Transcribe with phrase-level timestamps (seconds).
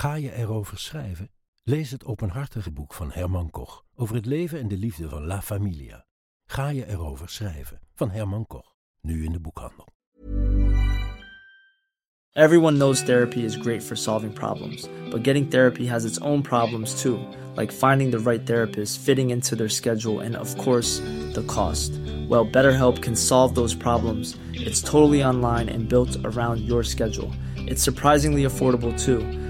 [0.00, 1.30] Ga je erover schrijven?
[1.62, 5.42] Lees het openhartige boek van Herman Koch over het leven en de liefde van La
[5.42, 6.06] Familia.
[6.44, 9.86] Ga je erover schrijven van Herman Koch, nu in de boekhandel.
[12.32, 17.02] Everyone knows therapy is great for solving problems, but getting therapy has its own problems
[17.02, 17.18] too,
[17.56, 21.00] like finding the right therapist, fitting into their schedule, and of course,
[21.32, 21.92] the cost.
[22.28, 24.36] Well, BetterHelp can solve those problems.
[24.52, 27.30] It's totally online and built around your schedule.
[27.56, 29.49] It's surprisingly affordable too.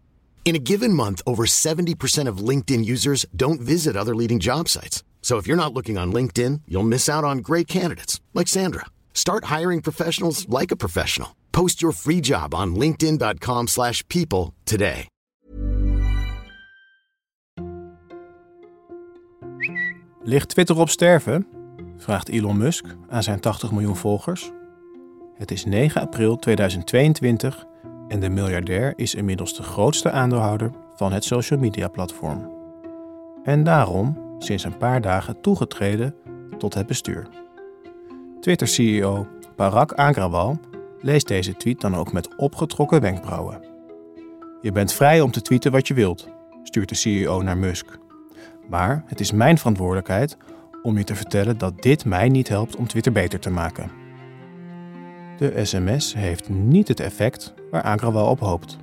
[0.43, 5.03] In a given month, over 70% of LinkedIn users don't visit other leading job sites.
[5.21, 8.87] So if you're not looking on LinkedIn, you'll miss out on great candidates like Sandra.
[9.13, 11.37] Start hiring professionals like a professional.
[11.51, 15.07] Post your free job on linkedin.com/people today.
[20.23, 21.47] Ligt Twitter op sterven?
[21.97, 24.51] Vraagt Elon Musk aan zijn 80 miljoen volgers.
[25.35, 27.65] Het is 9 april 2022
[28.11, 32.51] en de miljardair is inmiddels de grootste aandeelhouder van het social media platform.
[33.43, 36.15] En daarom sinds een paar dagen toegetreden
[36.57, 37.27] tot het bestuur.
[38.39, 40.59] Twitter-CEO Parag Agrawal
[41.01, 43.61] leest deze tweet dan ook met opgetrokken wenkbrauwen.
[44.61, 46.27] Je bent vrij om te tweeten wat je wilt,
[46.63, 47.99] stuurt de CEO naar Musk.
[48.69, 50.37] Maar het is mijn verantwoordelijkheid
[50.81, 54.00] om je te vertellen dat dit mij niet helpt om Twitter beter te maken.
[55.41, 58.77] De sms heeft niet het effect waar Agrawal op hoopt.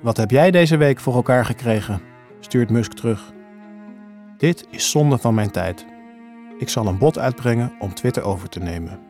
[0.00, 2.00] Wat heb jij deze week voor elkaar gekregen?
[2.40, 3.32] stuurt Musk terug.
[4.36, 5.86] Dit is zonde van mijn tijd.
[6.58, 9.00] Ik zal een bod uitbrengen om Twitter over te nemen.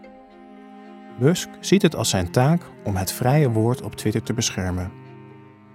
[1.19, 4.93] Musk ziet het als zijn taak om het vrije woord op Twitter te beschermen.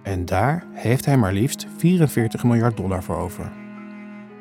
[0.02, 3.52] En daar heeft hij maar liefst 44 miljard dollar voor over.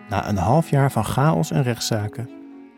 [0.10, 2.30] Na een half jaar van chaos en rechtszaken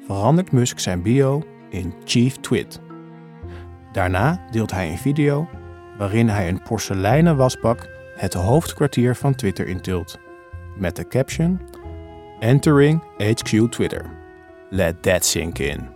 [0.05, 2.87] verandert Musk zijn bio in Chief Twit.
[3.91, 5.49] Daarna deelt hij een video
[5.97, 10.19] waarin hij een porseleinen wasbak het hoofdkwartier van Twitter intilt.
[10.75, 11.61] Met de caption:
[12.39, 14.05] Entering HQ Twitter.
[14.69, 15.87] Let that sink in.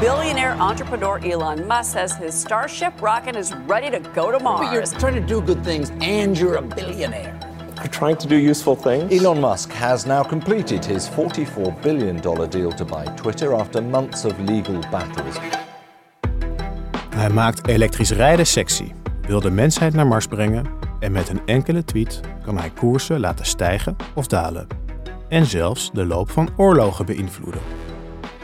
[0.00, 4.80] Billionaire entrepreneur Elon Musk says his Starship rocket is ready to go to But you're
[4.80, 4.92] Mars.
[4.92, 7.39] trying to do good things and you're a billionaire.
[7.88, 9.12] Trying to do useful things?
[9.12, 14.38] Elon Musk has now completed his $44 billion deal to buy Twitter after months of
[14.38, 15.36] legal battles.
[17.14, 18.92] Hij maakt elektrisch rijden sexy,
[19.22, 20.66] wil de mensheid naar Mars brengen
[21.00, 24.66] en met een enkele tweet kan hij koersen laten stijgen of dalen.
[25.28, 27.60] En zelfs de loop van oorlogen beïnvloeden.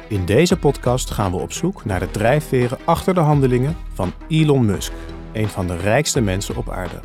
[0.08, 4.64] In deze podcast gaan we op zoek naar de drijfveren achter de handelingen van Elon
[4.64, 4.92] Musk,
[5.32, 7.00] een van de rijkste mensen op aarde.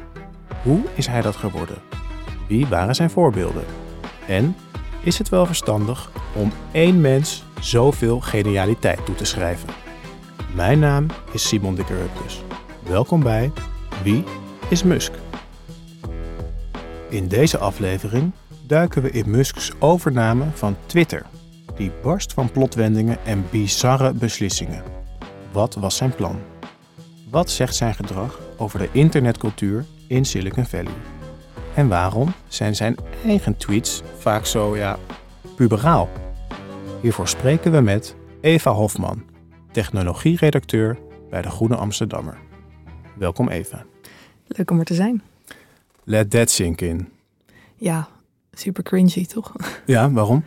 [0.64, 2.01] Hoe is hij dat geworden?
[2.52, 3.64] Wie waren zijn voorbeelden?
[4.28, 4.56] En
[5.04, 9.70] is het wel verstandig om één mens zoveel genialiteit toe te schrijven?
[10.56, 12.44] Mijn naam is Simon Dikkerhupkes.
[12.84, 13.52] Welkom bij
[14.04, 14.24] Wie
[14.70, 15.14] is Musk?
[17.10, 18.32] In deze aflevering
[18.68, 21.26] duiken we in Musks overname van Twitter,
[21.76, 24.84] die barst van plotwendingen en bizarre beslissingen.
[25.52, 26.40] Wat was zijn plan?
[27.30, 31.21] Wat zegt zijn gedrag over de internetcultuur in Silicon Valley?
[31.76, 32.96] En waarom zijn zijn
[33.26, 34.98] eigen tweets vaak zo, ja,
[35.56, 36.10] puberaal?
[37.02, 39.24] Hiervoor spreken we met Eva Hofman,
[39.72, 40.98] technologieredacteur
[41.30, 42.38] bij de Groene Amsterdammer.
[43.18, 43.86] Welkom Eva.
[44.48, 45.22] Leuk om er te zijn.
[46.04, 47.10] Let that sink in.
[47.76, 48.08] Ja,
[48.54, 49.54] super cringy toch?
[49.86, 50.44] Ja, waarom?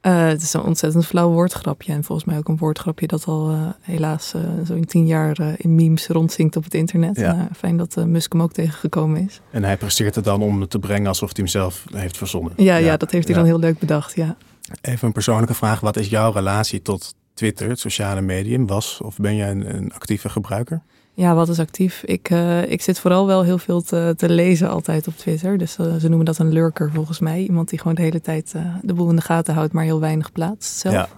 [0.00, 1.92] Eh, het is een ontzettend flauw woordgrapje.
[1.92, 5.74] En volgens mij ook een woordgrapje dat al eh, helaas eh, zo'n tien jaar in
[5.74, 7.16] memes rondzinkt op het internet.
[7.16, 7.34] Ja.
[7.34, 9.40] Eh, fijn dat Musk hem ook tegengekomen is.
[9.50, 12.52] En hij presteert het dan om het te brengen alsof hij hem zelf heeft verzonnen.
[12.56, 13.42] Ja, ja, dat heeft hij ja.
[13.42, 14.14] dan heel leuk bedacht.
[14.14, 14.36] Ja.
[14.80, 15.80] Even een persoonlijke vraag.
[15.80, 18.66] Wat is jouw relatie tot Twitter, het sociale medium?
[18.66, 20.82] Was of ben jij een, een actieve gebruiker?
[21.18, 22.02] Ja, wat is actief?
[22.02, 25.58] Ik, eh, ik zit vooral wel heel veel te, te lezen altijd op Twitter.
[25.58, 27.40] Dus eh, ze noemen dat een lurker volgens mij.
[27.42, 30.00] Iemand die gewoon de hele tijd eh, de boel in de gaten houdt, maar heel
[30.00, 30.94] weinig plaatst zelf.
[30.94, 31.08] Ja.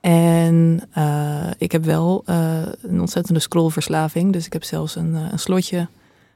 [0.00, 0.88] En
[1.58, 2.22] ik heb wel
[2.82, 4.32] een ontzettende scrollverslaving.
[4.32, 5.88] Dus ik heb zelfs een, een slotje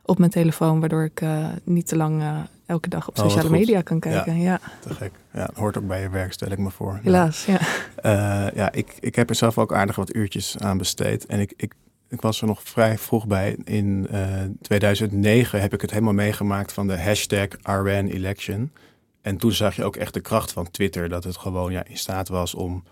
[0.05, 1.23] op mijn telefoon, waardoor ik
[1.65, 2.23] niet te lang
[2.67, 4.41] elke dag op Oh, sociale media kan kijken.
[4.41, 5.13] Ja, Te gek.
[5.33, 7.01] Ja, dat hoort ook bij je werk, stel ik me voor.
[7.03, 7.45] helaas.
[7.45, 7.59] Ja.
[8.03, 11.27] Ja, ja ik, ik heb er zelf ook aardig wat uurtjes aan besteed.
[11.27, 11.73] En ik, ik
[12.11, 13.57] ik was er nog vrij vroeg bij.
[13.65, 14.09] In
[14.61, 18.73] 2009 heb ik het helemaal meegemaakt van de hashtag RN election.
[19.21, 21.09] En toen zag je ook echt de kracht van Twitter.
[21.09, 22.85] Dat het gewoon ja, in staat was om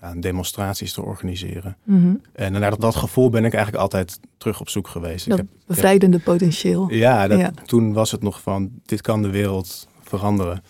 [0.00, 1.76] ja, demonstraties te organiseren.
[1.84, 2.14] Mhm.
[2.32, 5.28] En naar dat, gevoel ben ik eigenlijk altijd terug op zoek geweest.
[5.28, 6.92] Dat ik heb, bevrijdende potentieel.
[6.92, 7.50] Ja, dat, Ja.
[7.64, 10.62] toen was het nog van, dit kan de wereld veranderen.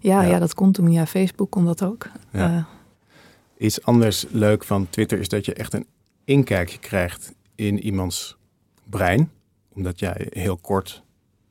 [0.00, 0.28] Ja, Ja.
[0.28, 0.38] ja.
[0.38, 0.92] dat kon toen.
[0.92, 2.08] Ja, Facebook kon dat ook.
[2.30, 2.64] Eh,
[3.58, 5.86] Iets anders leuk van Twitter is dat je echt een
[6.24, 8.36] inkijkje krijgt in iemands
[8.84, 9.30] brein.
[9.68, 11.02] Omdat jij heel kort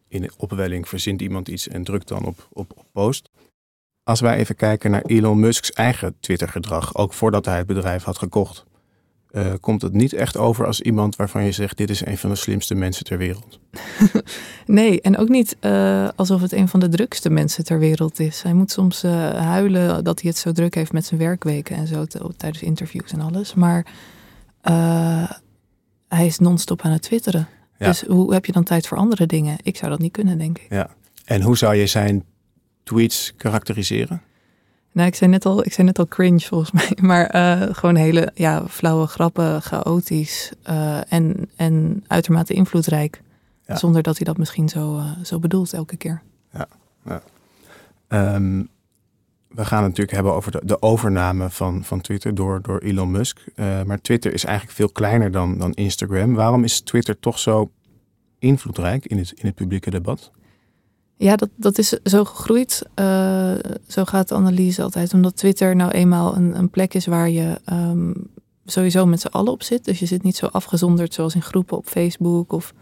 [0.07, 3.29] in een opwelling verzint iemand iets en drukt dan op, op, op post.
[4.03, 8.17] Als wij even kijken naar Elon Musk's eigen Twitter-gedrag, ook voordat hij het bedrijf had
[8.17, 8.65] gekocht,
[9.31, 12.29] eh, komt het niet echt over als iemand waarvan je zegt: dit is een van
[12.29, 13.59] de slimste mensen ter wereld.
[14.65, 18.41] nee, en ook niet eh, alsof het een van de drukste mensen ter wereld is.
[18.41, 21.87] Hij moet soms eh, huilen dat hij het zo druk heeft met zijn werkweken en
[21.87, 22.05] zo
[22.37, 23.53] tijdens interviews en alles.
[23.53, 23.85] Maar
[26.15, 27.47] hij is non-stop aan het twitteren.
[27.77, 27.87] Ja.
[27.87, 29.57] Dus hoe heb je dan tijd voor andere dingen?
[29.63, 30.65] Ik zou dat niet kunnen, denk ik.
[30.69, 30.89] Ja.
[31.25, 32.23] En hoe zou je zijn
[32.83, 34.21] tweets karakteriseren?
[34.91, 36.97] Nou, ik zei net al, ik zei net al cringe volgens mij.
[37.09, 43.21] Maar eh, gewoon hele ja, flauwe grappen, chaotisch eh, en, en uitermate invloedrijk.
[43.65, 43.77] Ja.
[43.77, 46.21] Zonder dat hij dat misschien zo, eh, zo bedoelt elke keer.
[48.07, 48.63] Ehm,
[49.53, 53.11] we gaan het natuurlijk hebben over de, de overname van, van Twitter door, door Elon
[53.11, 53.39] Musk.
[53.55, 56.33] Eh, maar Twitter is eigenlijk veel kleiner dan, dan Instagram.
[56.33, 57.71] Waarom is Twitter toch zo
[58.39, 60.31] invloedrijk in het, in het publieke debat?
[61.17, 62.81] Ja, dat, dat is zo gegroeid.
[62.93, 63.53] Eh,
[63.87, 65.13] zo gaat de analyse altijd.
[65.13, 68.11] Omdat Twitter nou eenmaal een, een plek is waar je ehm,
[68.65, 69.85] sowieso met z'n allen op zit.
[69.85, 72.73] Dus je zit niet zo afgezonderd zoals in groepen op Facebook of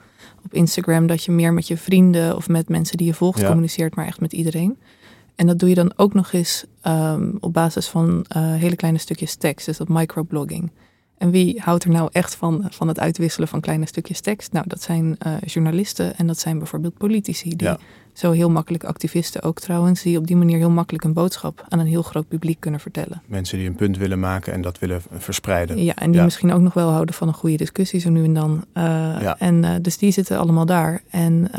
[0.43, 1.07] op Instagram.
[1.07, 3.47] Dat je meer met je vrienden of met mensen die je volgt Ja.
[3.47, 4.77] communiceert, maar echt met iedereen.
[5.39, 8.97] En dat doe je dan ook nog eens ehm, op basis van eh, hele kleine
[8.97, 9.65] stukjes tekst.
[9.65, 10.71] Dus dat microblogging.
[11.19, 14.51] En wie houdt er nou echt van, van het uitwisselen van kleine stukjes tekst?
[14.51, 17.49] Nou, dat zijn eh, journalisten en dat zijn bijvoorbeeld politici.
[17.55, 17.77] Die Ja.
[18.13, 21.79] zo heel makkelijk, activisten ook trouwens, die op die manier heel makkelijk een boodschap aan
[21.79, 23.21] een heel groot publiek kunnen vertellen.
[23.25, 25.83] Mensen die een punt willen maken en dat willen verspreiden.
[25.83, 28.33] Ja, en die misschien ook nog wel houden van een goede discussie zo nu en
[28.33, 28.65] dan.
[28.73, 28.83] Eh,
[29.21, 29.35] Ja.
[29.39, 31.01] En eh, dus die zitten allemaal daar.
[31.09, 31.49] En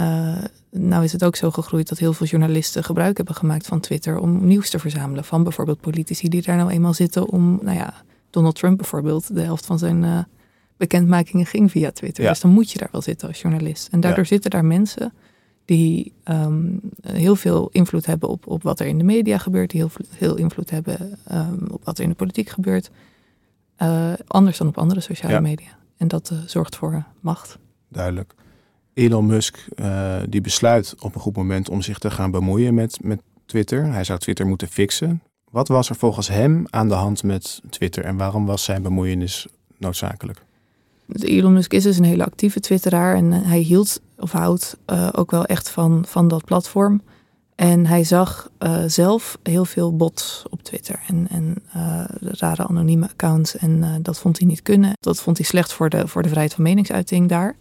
[0.70, 4.18] nou is het ook zo gegroeid dat heel veel journalisten gebruik hebben gemaakt van Twitter
[4.18, 7.94] om nieuws te verzamelen van bijvoorbeeld politici die daar nou eenmaal zitten om, nou ja,
[8.30, 10.18] Donald Trump bijvoorbeeld, de helft van zijn eh,
[10.76, 12.24] bekendmakingen ging via Twitter.
[12.24, 12.30] Ja.
[12.30, 13.88] Dus dan moet je daar wel zitten als journalist.
[13.90, 14.28] En daardoor Ja.
[14.28, 15.12] zitten daar mensen
[15.64, 16.72] die ehm,
[17.02, 20.04] heel veel invloed hebben op, op wat er in de media gebeurt, die heel, veel-
[20.14, 22.90] heel invloed hebben ehm, op wat er in de politiek gebeurt.
[23.76, 25.40] Eh, anders dan op andere sociale Ja.
[25.40, 25.78] media.
[25.96, 27.58] En dat eh, zorgt voor macht.
[27.88, 28.34] Duidelijk.
[28.94, 29.66] Elon Musk
[30.28, 33.84] die besluit op een goed moment om zich te gaan bemoeien met, met Twitter.
[33.92, 35.22] Hij zou Twitter moeten fixen.
[35.50, 39.46] Wat was er volgens hem aan de hand met Twitter en waarom was zijn bemoeienis
[39.76, 40.42] noodzakelijk?
[41.12, 45.08] Elon Musk is dus een hele actieve twitteraar en eh, hij hield of houdt eh,
[45.12, 47.02] ook wel echt van, van dat platform.
[47.54, 51.62] En hij zag eh, zelf heel veel bots op Twitter en, en
[52.20, 53.56] rare anonieme accounts.
[53.56, 54.92] En dat vond hij niet kunnen.
[55.00, 57.56] Dat vond hij slecht voor de, voor de vrijheid van meningsuiting daar.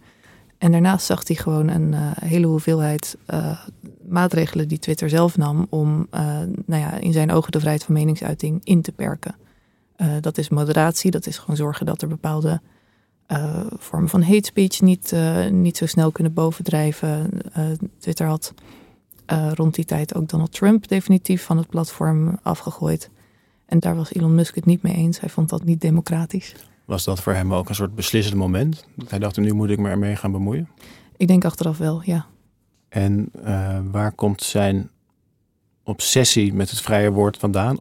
[0.60, 3.60] En daarnaast zag hij gewoon een eh, hele hoeveelheid eh,
[4.08, 6.22] maatregelen die Twitter zelf nam om eh,
[6.66, 9.34] nou ja, in zijn ogen de vrijheid van meningsuiting in te perken.
[10.20, 12.60] Dat is moderatie, dat is gewoon zorgen dat er bepaalde
[13.78, 15.14] vormen van hate speech niet,
[15.50, 17.30] niet zo snel kunnen bovendrijven.
[17.98, 18.54] Twitter had
[19.54, 23.10] rond die tijd ook Donald Trump definitief van het platform afgegooid.
[23.66, 25.20] En daar was Elon Musk het niet mee eens.
[25.20, 26.54] Hij vond dat niet democratisch.
[26.90, 28.84] Was dat voor hem ook een soort beslissend moment?
[28.94, 30.68] Dat hij dacht, nu moet ik me ermee gaan bemoeien?
[31.16, 32.26] Ik denk achteraf wel, ja.
[32.88, 34.90] En eh, waar komt zijn
[35.82, 37.76] obsessie met het vrije woord vandaan?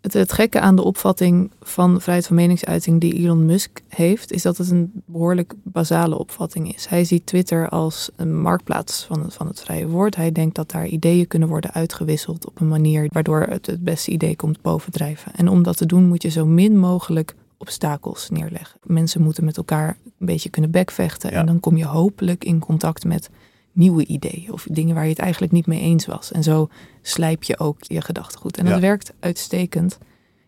[0.00, 4.42] Het, het gekke aan de opvatting van vrijheid van meningsuiting die Elon Musk heeft, is
[4.42, 6.86] dat het een behoorlijk basale opvatting is.
[6.86, 10.16] Hij ziet Twitter als een marktplaats van het, van het vrije woord.
[10.16, 14.10] Hij denkt dat daar ideeën kunnen worden uitgewisseld op een manier waardoor het het beste
[14.10, 15.32] idee komt bovendrijven.
[15.34, 18.80] En om dat te doen moet je zo min mogelijk obstakels neerleggen.
[18.82, 21.36] Mensen moeten met elkaar een beetje kunnen bekvechten Ja.
[21.38, 23.30] en dan kom je hopelijk in contact met
[23.72, 26.32] nieuwe ideeën of dingen waar je het eigenlijk niet mee eens was.
[26.32, 26.68] En zo
[27.02, 28.56] slijp je ook je gedachtegoed.
[28.58, 28.80] En dat Ja.
[28.80, 29.98] werkt uitstekend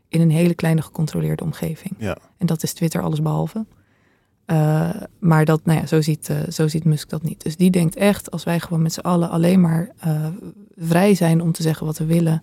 [0.08, 1.94] in een hele kleine gecontroleerde omgeving.
[1.98, 2.16] Ja.
[2.38, 3.64] En dat is Twitter alles behalve.
[4.44, 7.42] Eh, maar dat, nou ja, zo ziet, eh, zo ziet Musk dat niet.
[7.42, 10.26] Dus die denkt echt, als wij gewoon met z'n allen alleen maar eh,
[10.76, 12.42] vrij zijn om te zeggen wat we willen,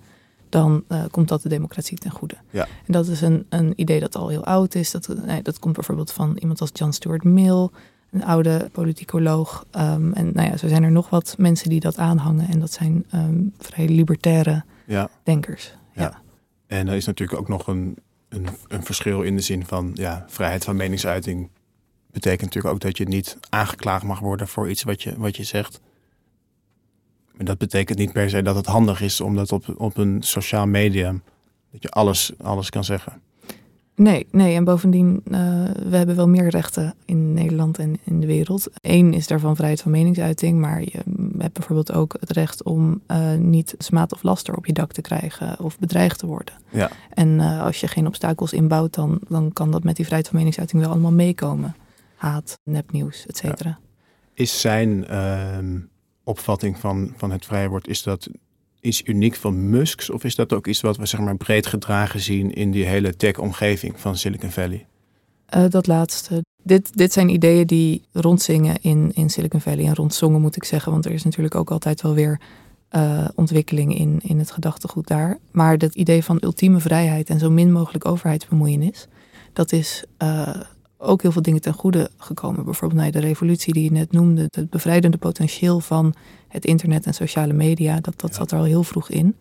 [0.51, 2.36] dan eh, komt dat de democratie ten goede.
[2.50, 2.63] Ja.
[2.86, 4.91] En dat is een, een idee dat al heel oud is.
[4.91, 7.70] Dat, nee, dat komt bijvoorbeeld van iemand als John Stuart Mill,
[8.12, 9.65] een oude politicoloog.
[9.72, 12.48] Ehm, en nou ja, zo zijn er nog wat mensen die dat aanhangen.
[12.50, 15.10] En dat zijn ehm, vrij libertaire Ja.
[15.24, 15.74] denkers.
[15.93, 16.22] Ja.
[16.67, 17.98] En er is natuurlijk ook nog een,
[18.29, 21.50] een, een verschil in de zin van ja, vrijheid van meningsuiting
[22.12, 25.43] betekent natuurlijk ook dat je niet aangeklaagd mag worden voor iets wat je, wat je
[25.43, 25.79] zegt.
[27.41, 30.17] Maar dat betekent niet per se dat het handig is om dat op, op een
[30.19, 31.21] sociaal medium,
[31.71, 33.21] dat je alles, alles kan zeggen.
[33.95, 34.55] Nee, nee.
[34.55, 35.39] En bovendien, uh,
[35.89, 38.67] we hebben wel meer rechten in Nederland en in de wereld.
[38.81, 41.03] Eén is daarvan vrijheid van meningsuiting, maar je
[41.38, 45.01] hebt bijvoorbeeld ook het recht om uh, niet smaad of laster op je dak te
[45.01, 46.53] krijgen of bedreigd te worden.
[46.69, 46.89] Ja.
[47.13, 50.38] En uh, als je geen obstakels inbouwt, dan, dan kan dat met die vrijheid van
[50.38, 51.75] meningsuiting wel allemaal meekomen.
[52.15, 53.69] Haat, nepnieuws, et cetera.
[53.69, 53.79] Ja.
[54.33, 55.77] Is zijn ehm,
[56.24, 58.30] opvatting van, van het vrije woord, is dat
[58.82, 60.10] iets uniek van Musk's?
[60.10, 63.16] Of is dat ook iets wat we zeg maar, breed gedragen zien in die hele
[63.16, 64.86] tech-omgeving van Silicon Valley?
[65.56, 66.44] Uh, dat laatste.
[66.63, 69.86] Dit, dit zijn ideeën die rondzingen in, in Silicon Valley.
[69.86, 72.40] En rondzongen moet ik zeggen, want er is natuurlijk ook altijd wel weer
[72.92, 75.38] uh, ontwikkeling in, in het gedachtegoed daar.
[75.51, 79.08] Maar dat idee van ultieme vrijheid en zo min mogelijk overheidsbemoeienis,
[79.54, 80.62] dat is uh,
[81.01, 82.65] ook heel veel dingen ten goede gekomen.
[82.65, 86.13] Bijvoorbeeld naar de revolutie die je net noemde, het bevrijdende potentieel van
[86.48, 89.36] het internet en sociale media, dat, dat zat er al heel vroeg in.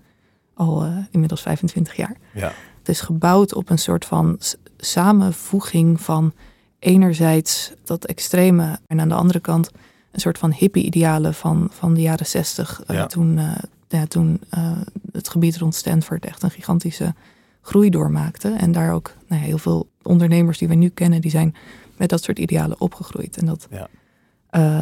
[0.54, 2.16] Al uh, inmiddels 25 jaar.
[2.34, 2.52] Ja.
[2.78, 4.38] Het is gebouwd op een soort van
[4.76, 6.32] samenvoeging van
[6.78, 9.70] enerzijds dat extreme en aan de andere kant
[10.10, 12.82] een soort van hippie-idealen van, van de jaren 60.
[12.90, 13.06] Uh, Ja.
[13.06, 13.52] Toen, uh,
[13.88, 14.70] ja, toen uh,
[15.12, 17.14] het gebied rond Stanford echt een gigantische
[17.70, 18.48] groei doormaakte.
[18.58, 21.54] En daar ook nou ja, heel veel ondernemers die we nu kennen, die zijn
[21.96, 23.36] met dat soort idealen opgegroeid.
[23.36, 23.88] En dat, Ja.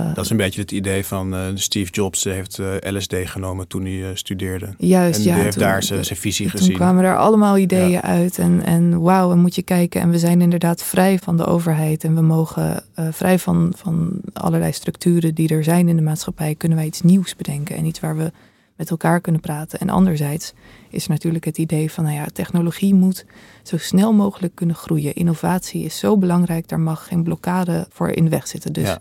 [0.09, 3.68] uh, Dat is een beetje het idee van eh, Steve Jobs heeft eh, LSD genomen
[3.68, 4.75] toen hij eh, studeerde.
[4.78, 6.75] Juist, en ja, die heeft toen- daar zijn, zijn visie Toen gezien.
[6.75, 8.02] kwamen er allemaal ideeën Ja.
[8.02, 10.00] uit en, en wauw, en moet je kijken.
[10.00, 14.21] En we zijn inderdaad vrij van de overheid en we mogen eh, vrij van, van
[14.33, 18.00] allerlei structuren die er zijn in de maatschappij, kunnen wij iets nieuws bedenken en iets
[18.00, 18.33] waar we
[18.78, 19.78] met elkaar kunnen praten.
[19.78, 20.52] En anderzijds
[20.88, 23.25] is natuurlijk het idee van, nou ja, technologie moet
[23.62, 25.14] zo snel mogelijk kunnen groeien.
[25.14, 28.73] Innovatie is zo belangrijk, daar mag geen blokkade voor in de weg zitten.
[28.73, 28.99] Dus, Ja.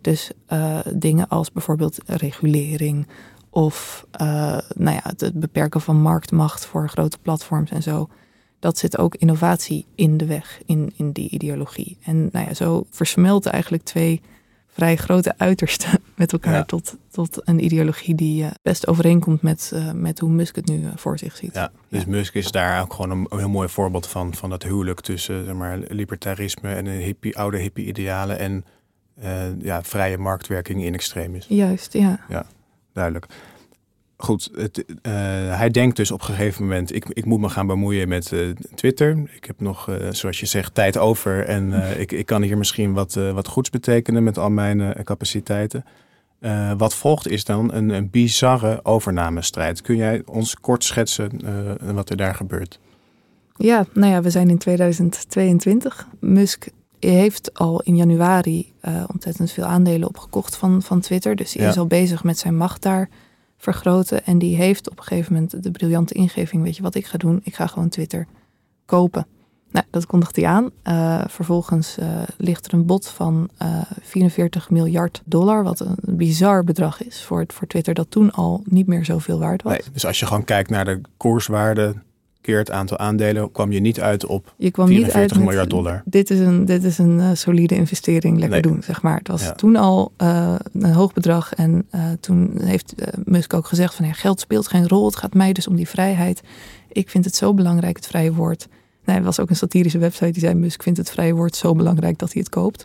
[0.00, 3.06] dus eh, dingen als bijvoorbeeld regulering
[3.50, 8.08] of eh, nou ja, het, het beperken van marktmacht voor grote platforms en zo.
[8.58, 11.98] Dat zit ook innovatie in de weg, in, in die ideologie.
[12.02, 14.20] En nou ja, zo versmelten eigenlijk twee
[14.78, 16.64] vrij grote uitersten met elkaar Ja.
[16.64, 20.84] tot, tot een ideologie die eh, best overeenkomt met, eh, met hoe Musk het nu
[20.84, 21.54] eh, voor zich ziet.
[21.54, 24.34] Ja, dus Musk is daar ook gewoon een, een heel mooi voorbeeld van.
[24.34, 28.38] Van dat huwelijk tussen zeg maar, libertarisme en een hippie, oude hippie-idealen.
[28.38, 28.64] En
[29.58, 31.46] ja, vrije marktwerking in extremis.
[31.48, 32.20] Juist, ja.
[32.28, 32.46] Ja,
[32.92, 33.26] duidelijk.
[34.20, 35.12] Goed, het, eh,
[35.56, 36.94] hij denkt dus op een gegeven moment...
[36.94, 38.40] Ik, ik moet me gaan bemoeien met eh,
[38.74, 39.30] Twitter.
[39.36, 41.44] Ik heb nog, eh, zoals je zegt, tijd over.
[41.44, 45.84] En ik, ik kan hier misschien wat, wat goeds betekenen met al mijn capaciteiten.
[46.76, 49.80] Wat volgt is dan een, een bizarre overnamestrijd.
[49.80, 51.30] Kun jij ons kort schetsen
[51.94, 52.80] wat er daar gebeurt?
[53.56, 56.08] Ja, nou ja, we zijn in 2022.
[56.20, 56.68] Musk
[57.00, 58.72] heeft al in januari
[59.12, 61.36] ontzettend veel aandelen opgekocht van, van Twitter.
[61.36, 61.70] Dus hij Ja.
[61.70, 63.08] is al bezig met zijn macht daar
[63.58, 64.24] vergroten.
[64.24, 66.62] En die heeft op een gegeven moment de briljante ingeving.
[66.62, 67.40] Weet je wat ik ga doen?
[67.42, 68.26] Ik ga gewoon Twitter
[68.84, 69.26] kopen.
[69.70, 70.70] Nou, dat kondigde hij aan.
[70.82, 75.62] Eh, vervolgens eh, ligt er een bod van eh 44 miljard dollar.
[75.62, 77.94] Wat een bizar bedrag is voor, voor Twitter.
[77.94, 79.78] Dat toen al niet meer zoveel waard was.
[79.92, 81.94] Dus als je gewoon kijkt naar de koerswaarde...
[82.56, 83.52] het aantal aandelen...
[83.52, 86.02] kwam je niet uit op Je kwam niet 44 uit met, miljard dollar.
[86.04, 88.72] Dit is een, dit is een eh, solide investering, lekker Nee.
[88.72, 89.18] doen, zeg maar.
[89.18, 89.52] Het was Ja.
[89.52, 91.54] toen al eh, een hoog bedrag.
[91.54, 95.06] En eh, toen heeft Musk ook gezegd van ja, geld speelt geen rol.
[95.06, 96.40] Het gaat mij dus om die vrijheid.
[96.92, 98.68] Ik vind het zo belangrijk, het vrije woord.
[99.04, 102.18] Er was ook een satirische website die zei Musk vindt het vrije woord zo belangrijk
[102.18, 102.84] dat hij het koopt.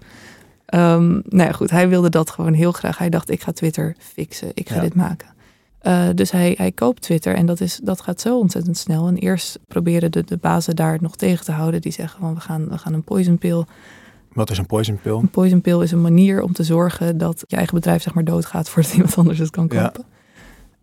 [0.65, 2.98] Ehm nou ja, goed, hij wilde dat gewoon heel graag.
[2.98, 4.82] Hij dacht, ik ga Twitter fixen, ik ga Ja.
[4.82, 5.27] dit maken.
[5.83, 9.07] Eh, dus hij, hij koopt Twitter en dat, is, dat gaat zo ontzettend snel.
[9.07, 11.81] En eerst proberen de, de bazen daar nog tegen te houden.
[11.81, 13.63] Die zeggen van we gaan, we gaan een poison pill.
[14.33, 15.13] Wat is een poison pill?
[15.13, 18.23] Een poison pill is een manier om te zorgen dat je eigen bedrijf zeg maar
[18.23, 19.83] doodgaat voordat iemand anders het kan Ja.
[19.83, 20.05] kopen.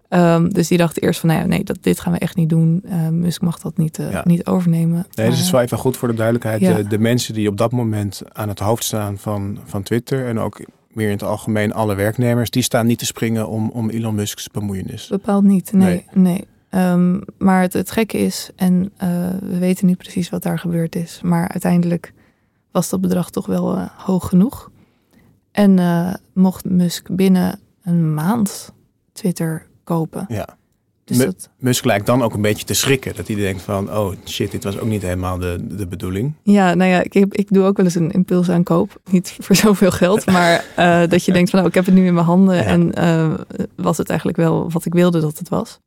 [0.08, 2.48] Ehm, dus die dachten eerst van nou ja, nee, dat, dit gaan we echt niet
[2.48, 2.82] doen.
[2.84, 4.22] Eh, Musk mag dat niet, eh, Ja.
[4.26, 5.06] niet overnemen.
[5.14, 6.60] Nee, dus het is wel even goed voor de duidelijkheid.
[6.60, 6.74] Ja.
[6.74, 10.38] De, de mensen die op dat moment aan het hoofd staan van, van Twitter en
[10.38, 10.60] ook
[10.92, 14.48] meer in het algemeen alle werknemers, die staan niet te springen om, om Elon Musk's
[14.48, 15.08] bemoeienis.
[15.08, 16.06] Bepaald niet, nee.
[16.12, 16.22] Nee.
[16.32, 16.46] nee.
[16.68, 19.08] Ehm, maar het, het gekke is, en eh,
[19.40, 22.12] we weten niet precies wat daar gebeurd is, maar uiteindelijk
[22.70, 24.70] was dat bedrag toch wel eh, hoog genoeg.
[25.52, 28.72] En eh, mocht Musk binnen een maand
[29.12, 30.24] Twitter kopen.
[30.28, 30.58] Ja.
[31.16, 33.14] Dus dat, Musk lijkt dan ook een beetje te schrikken.
[33.16, 36.34] Dat hij denkt van, oh shit, dit was ook niet helemaal de, de bedoeling.
[36.42, 39.00] ja, nou ja, ik, heb, ik doe ook wel eens een impulsaankoop.
[39.10, 42.06] Niet voor zoveel geld, maar eh, dat je denkt van, nou, ik heb het nu
[42.06, 42.56] in mijn handen.
[42.56, 42.62] Ja.
[42.62, 43.34] En eh,
[43.74, 45.78] was het eigenlijk wel wat ik wilde dat het was.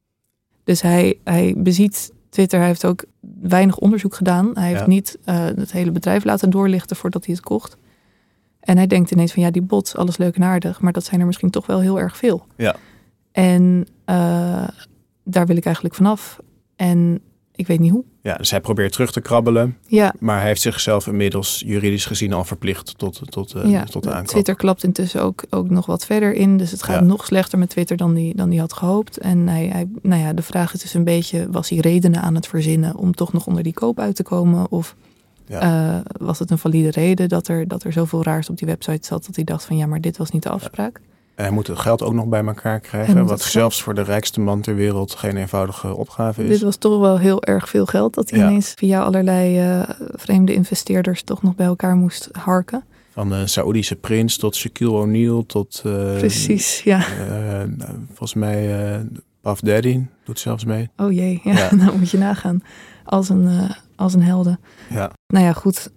[0.63, 2.59] Dus hij, hij beziet Twitter.
[2.59, 3.03] Hij heeft ook
[3.41, 4.51] weinig onderzoek gedaan.
[4.53, 4.87] Hij heeft Ja.
[4.87, 7.77] niet eh, het hele bedrijf laten doorlichten voordat hij het kocht.
[8.59, 11.19] En hij denkt ineens van ja, die bots, alles leuk en aardig, maar dat zijn
[11.19, 12.45] er misschien toch wel heel erg veel.
[12.57, 12.75] Ja.
[13.31, 14.67] En uh,
[15.23, 16.39] daar wil ik eigenlijk vanaf.
[16.75, 17.19] En
[17.55, 18.03] ik weet niet hoe.
[18.21, 19.77] Ja, dus hij probeert terug te krabbelen.
[19.87, 20.13] Ja.
[20.19, 24.11] Maar hij heeft zichzelf inmiddels juridisch gezien al verplicht tot, tot, uh, ja, tot de
[24.11, 24.27] aankoop.
[24.27, 26.57] Twitter klapt intussen ook, ook nog wat verder in.
[26.57, 27.05] Dus het gaat Ja.
[27.05, 29.17] nog slechter met Twitter dan hij dan die had gehoopt.
[29.17, 32.35] En hij, hij, nou ja, de vraag is dus een beetje, was hij redenen aan
[32.35, 34.71] het verzinnen om toch nog onder die koop uit te komen?
[34.71, 34.95] Of
[35.47, 35.59] Ja.
[35.59, 39.07] eh, was het een valide reden dat er, dat er zoveel raars op die website
[39.07, 41.01] zat dat hij dacht van ja, maar dit was niet de afspraak?
[41.35, 43.25] En hij moet het geld ook nog bij elkaar krijgen.
[43.25, 46.49] Wat zelfs voor de rijkste man ter wereld geen eenvoudige opgave is.
[46.49, 48.47] Dit was toch wel heel erg veel geld dat hij Ja.
[48.47, 52.83] ineens via allerlei eh, vreemde investeerders toch nog bij elkaar moest harken.
[53.11, 55.81] Van de Saoedische prins tot Shaquille O'Neal tot...
[55.85, 56.97] eh, Precies, ja.
[56.97, 57.61] eh,
[58.07, 58.99] volgens mij eh
[59.41, 60.89] Puff Daddy doet zelfs mee.
[60.97, 61.75] Oh jee, ja, Ja.
[61.75, 62.63] nou moet je nagaan.
[63.05, 64.59] Als een, eh, als een helden.
[64.89, 65.11] Ja.
[65.27, 65.91] Nou ja, goed.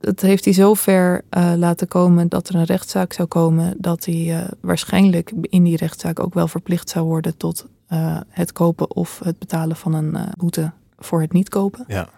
[0.00, 3.74] Het heeft hij zo ver eh, laten komen dat er een rechtszaak zou komen.
[3.78, 8.52] Dat hij eh, waarschijnlijk in die rechtszaak ook wel verplicht zou worden tot eh, het
[8.52, 11.84] kopen of het betalen van een boete voor het niet kopen.
[11.86, 12.08] Ja.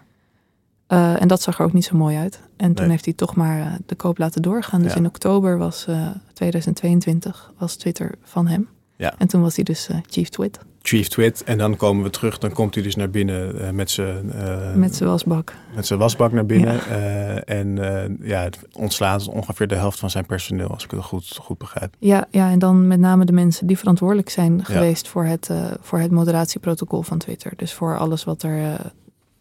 [1.17, 2.39] En dat zag er ook niet zo mooi uit.
[2.57, 2.89] En toen Nee.
[2.89, 4.81] heeft hij toch maar de koop laten doorgaan.
[4.81, 4.97] Dus Ja.
[4.97, 8.67] in oktober was eh, 2022 was Twitter van hem.
[8.95, 9.13] Ja.
[9.17, 10.59] En toen was hij dus chief twit.
[10.81, 11.43] Chief Twit.
[11.43, 12.37] En dan komen we terug.
[12.37, 14.31] Dan komt hij dus naar binnen eh, met zijn...
[14.31, 15.53] eh, met zijn wasbak.
[15.75, 16.73] met zijn wasbak naar binnen.
[16.73, 16.81] Ja.
[16.85, 17.77] eh, en
[18.21, 21.95] ja, het ontslaat ongeveer de helft van zijn personeel, als ik het goed, goed begrijp.
[21.99, 25.49] Ja, ja, en dan met name de mensen die verantwoordelijk zijn geweest voor het,
[25.81, 27.53] voor het moderatieprotocol van Twitter.
[27.55, 28.77] Dus voor alles wat er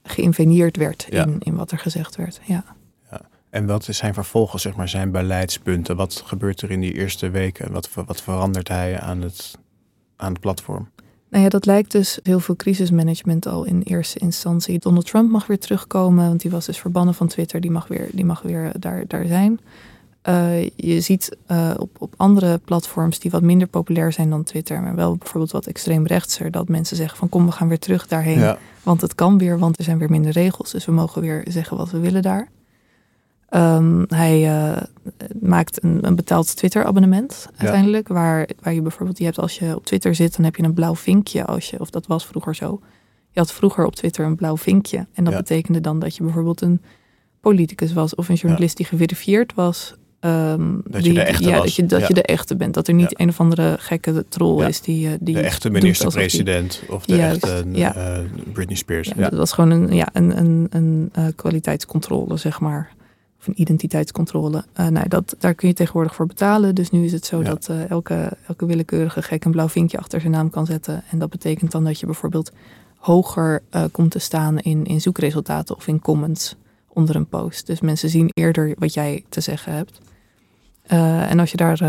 [0.03, 1.27] geïnveneerd werd Ja.
[1.27, 2.41] in, in wat er gezegd werd.
[2.45, 2.65] Ja.
[3.51, 5.97] En wat zijn vervolgens, zeg maar, zijn beleidspunten?
[5.97, 7.73] Wat gebeurt er in die eerste weken?
[7.73, 9.59] Wat, wat verandert hij aan het,
[10.17, 10.89] aan het platform?
[11.31, 14.79] Nou ja, dat lijkt dus heel veel crisismanagement al in eerste instantie.
[14.79, 17.61] Donald Trump mag weer terugkomen, want die was dus verbannen van Twitter.
[17.61, 19.61] Die mag weer, die mag weer eh, daar, daar zijn.
[20.23, 24.81] Eh, je ziet eh, op, op andere platforms die wat minder populair zijn dan Twitter,
[24.83, 28.07] maar wel bijvoorbeeld wat extreem rechtser, dat mensen zeggen van kom, we gaan weer terug
[28.07, 28.39] daarheen.
[28.39, 28.59] Ja.
[28.83, 30.71] Want het kan weer, want er zijn weer minder regels.
[30.71, 32.49] Dus we mogen weer zeggen wat we willen daar.
[33.51, 34.83] Ehm, hij eh,
[35.41, 38.09] maakt een, een betaald Twitter-abonnement uiteindelijk.
[38.09, 40.75] Waar, waar je bijvoorbeeld, je hebt als je op Twitter zit, dan heb je een
[40.75, 41.45] blauw vinkje.
[41.45, 42.81] Als je, of dat was vroeger zo.
[43.31, 45.07] Je had vroeger op Twitter een blauw vinkje.
[45.13, 45.39] En dat Ja.
[45.39, 46.83] betekende dan dat je bijvoorbeeld een
[47.41, 49.95] politicus was of een journalist die geverifieerd was.
[50.21, 51.63] Ehm, Dat je die- de echte ja, was.
[51.65, 52.07] Dat je, dat Ja.
[52.09, 52.75] je de echte bent.
[52.75, 56.83] Dat er niet een of andere gekke troll is die, eh, die de echte minister-president
[56.89, 58.19] of de Juist, echte eh,
[58.53, 59.11] Britney Spears.
[59.17, 62.91] Dat was gewoon een, ja, een, een, een eh, kwaliteitscontrole, zeg maar.
[63.41, 64.65] Of een identiteitscontrole.
[64.73, 66.75] Eh, nou, dat, daar kun je tegenwoordig voor betalen.
[66.75, 67.45] Dus nu is het zo Ja.
[67.45, 71.03] dat eh, elke, elke willekeurige gek een blauw vinkje achter zijn naam kan zetten.
[71.11, 72.53] En dat betekent dan dat je bijvoorbeeld
[72.97, 76.57] hoger eh, komt te staan in, in zoekresultaten of in comments
[76.89, 77.67] onder een post.
[77.67, 80.01] Dus mensen zien eerder wat jij te zeggen hebt.
[81.29, 81.83] En als je daar,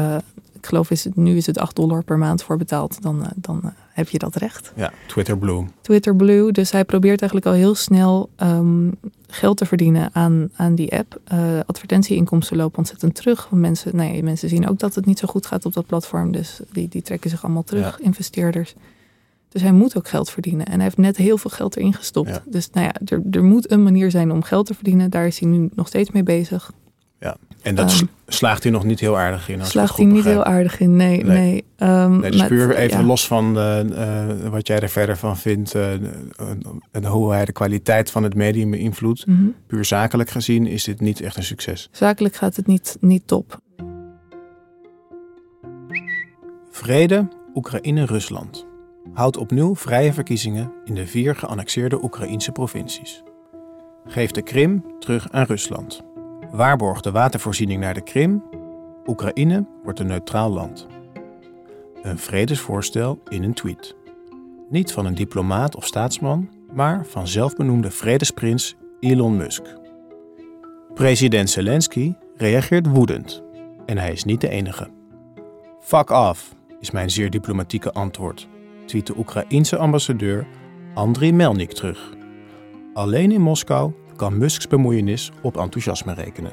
[0.54, 3.74] ik geloof is het, nu is het 8 dollar per maand voor betaalt, dan, dan
[3.94, 4.72] heb je dat recht.
[4.76, 5.66] ja, Twitter Blue.
[5.82, 6.52] Twitter Blue.
[6.52, 8.90] Dus hij probeert eigenlijk al heel snel ehm,
[9.32, 11.20] geld te verdienen aan, aan die app.
[11.24, 13.48] Eh advertentieinkomsten lopen ontzettend terug.
[13.50, 15.86] Want mensen, nou ja, mensen zien ook dat het niet zo goed gaat op dat
[15.86, 16.32] platform.
[16.32, 18.74] Dus die, die trekken zich allemaal terug, investeerders.
[19.50, 20.66] Dus hij moet ook geld verdienen.
[20.66, 22.30] En hij heeft net heel veel geld erin gestopt.
[22.30, 22.44] Ja.
[22.46, 25.10] Dus nou ja, er, er moet een manier zijn om geld te verdienen.
[25.10, 26.72] Daar is hij nu nog steeds mee bezig.
[27.62, 29.66] En dat Ehm, sla- slaagt hij nog niet heel aardig in.
[29.66, 30.36] Slaagt goed niet begrijp.
[30.36, 30.96] heel aardig in.
[30.96, 31.64] Nee, Nee.
[31.78, 32.08] nee.
[32.08, 33.06] Nee, dus puur even ja.
[33.06, 33.80] los van eh,
[34.30, 35.92] eh, wat jij er verder van vindt eh,
[36.92, 39.26] en hoe hij de kwaliteit van het medium beïnvloedt.
[39.26, 39.44] Mhm.
[39.68, 41.90] Puur zakelijk gezien is dit niet echt een succes.
[41.92, 43.60] Zakelijk gaat het niet, niet top.
[46.72, 48.66] Vrede, Oekraïne-Rusland.
[49.14, 53.24] Houdt opnieuw vrije verkiezingen in de vier geannexeerde Oekraïnse provincies.
[54.06, 56.02] Geeft de Krim terug aan Rusland.
[56.52, 58.44] Waarborgt de watervoorziening naar de Krim.
[59.06, 60.88] Oekraïne wordt een neutraal land.
[62.02, 63.96] Een vredesvoorstel in een tweet.
[64.70, 69.64] Niet van een diplomaat of staatsman, maar van zelfbenoemde vredesprins Elon Musk.
[70.94, 73.44] President Zelensky reageert woedend.
[73.86, 74.90] En hij is niet de enige.
[75.80, 78.48] Fuck off, is mijn zeer diplomatieke antwoord,
[78.86, 80.48] tweet de Oekraïense ambassadeur
[80.94, 82.14] Andriy Melnik terug.
[82.94, 86.52] Alleen in Moskou kan Musks bemoeienis op enthousiasme rekenen.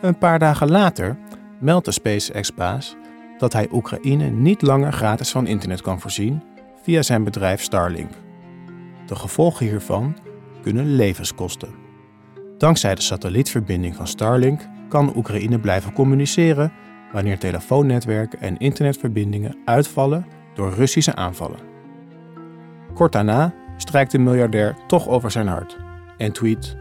[0.00, 1.18] Een paar dagen later
[1.60, 2.96] meldt de SpaceX-baas
[3.38, 6.42] dat hij Oekraïne niet langer gratis van internet kan voorzien
[6.82, 8.10] via zijn bedrijf Starlink.
[9.06, 10.16] De gevolgen hiervan
[10.62, 11.74] kunnen levens kosten.
[12.58, 16.72] Dankzij de satellietverbinding van Starlink kan Oekraïne blijven communiceren
[17.12, 21.60] wanneer telefoonnetwerken en internetverbindingen uitvallen door Russische aanvallen.
[22.94, 25.83] Kort daarna strijkt de miljardair toch over zijn hart
[26.16, 26.76] en tweet: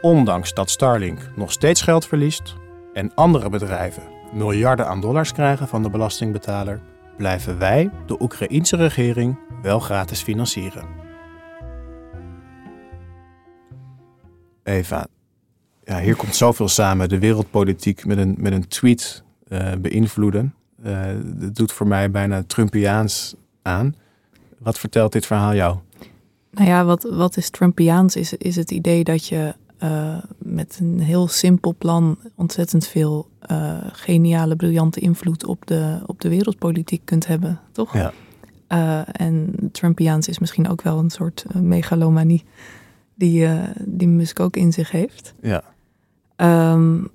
[0.00, 2.54] Ondanks dat Starlink nog steeds geld verliest
[2.92, 6.80] en andere bedrijven miljarden aan dollars krijgen van de belastingbetaler,
[7.16, 10.84] blijven wij de Oekraïense regering wel gratis financieren.
[14.62, 15.06] Eva,
[15.84, 17.08] ja, hier komt zoveel samen.
[17.08, 20.54] De wereldpolitiek met een, met een tweet uh, beïnvloeden.
[20.84, 23.94] Uh, dat doet voor mij bijna Trumpiaans aan.
[24.58, 25.78] Wat vertelt dit verhaal jou?
[26.54, 28.16] Nou ja, wat, wat is Trumpiaans?
[28.16, 33.76] Is, is het idee dat je uh, met een heel simpel plan ontzettend veel uh,
[33.92, 37.92] geniale, briljante invloed op de, op de wereldpolitiek kunt hebben, toch?
[37.92, 38.12] Ja.
[38.68, 42.44] Uh, en Trumpiaans is misschien ook wel een soort megalomanie
[43.14, 43.48] die,
[43.84, 45.34] die Musk ook in zich heeft.
[45.40, 45.62] Ja.
[46.72, 47.08] Um,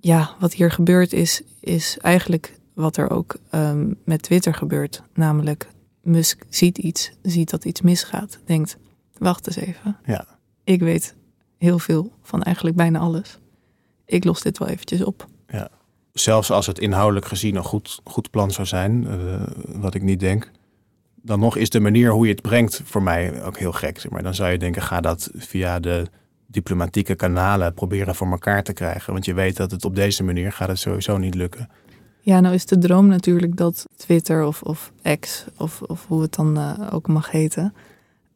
[0.00, 5.02] ja, wat hier gebeurt is, is eigenlijk wat er ook um, met Twitter gebeurt.
[5.14, 5.68] Namelijk,
[6.04, 8.76] Musk ziet iets, ziet dat iets misgaat, denkt,
[9.18, 9.96] wacht eens even.
[10.06, 10.26] Ja.
[10.64, 11.14] Ik weet
[11.58, 13.38] heel veel van eigenlijk bijna alles.
[14.04, 15.26] Ik los dit wel eventjes op.
[15.48, 15.68] Ja.
[16.12, 20.20] Zelfs als het inhoudelijk gezien een goed, goed plan zou zijn, uh, wat ik niet
[20.20, 20.50] denk,
[21.22, 24.10] dan nog is de manier hoe je het brengt voor mij ook heel gek.
[24.10, 26.06] Maar dan zou je denken, ga dat via de
[26.46, 29.12] diplomatieke kanalen proberen voor elkaar te krijgen.
[29.12, 31.68] Want je weet dat het op deze manier gaat het sowieso niet lukken.
[32.24, 36.34] Ja, nou is de droom natuurlijk dat Twitter of, of X, of, of hoe het
[36.34, 37.74] dan uh, ook mag heten,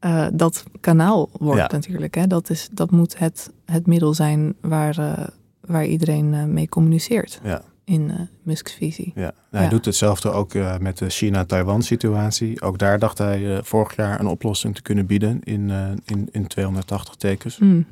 [0.05, 1.68] uh, dat kanaal wordt ja.
[1.70, 2.14] natuurlijk.
[2.14, 2.27] Hè?
[2.27, 5.27] Dat, is, dat moet het, het middel zijn waar, uh,
[5.61, 7.40] waar iedereen mee communiceert.
[7.42, 7.62] Ja.
[7.85, 9.12] In Musk's visie.
[9.14, 9.22] Ja.
[9.22, 9.68] Nou, hij ja.
[9.68, 12.62] doet hetzelfde ook met de China-Taiwan situatie.
[12.62, 15.70] Ook daar dacht hij vorig jaar een oplossing te kunnen bieden in,
[16.05, 17.59] in, in 280 tekens.
[17.59, 17.87] Mm.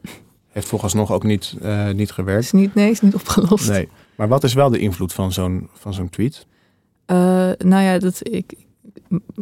[0.49, 1.57] Heeft volgens nog ook niet,
[1.93, 2.45] niet gewerkt.
[2.45, 3.69] Is niet, nee, is niet opgelost.
[3.69, 3.89] Nee.
[4.17, 6.47] Maar wat is wel de invloed van zo'n, van zo'n tweet?
[7.07, 7.17] Uh,
[7.59, 8.67] nou ja, dat, ik,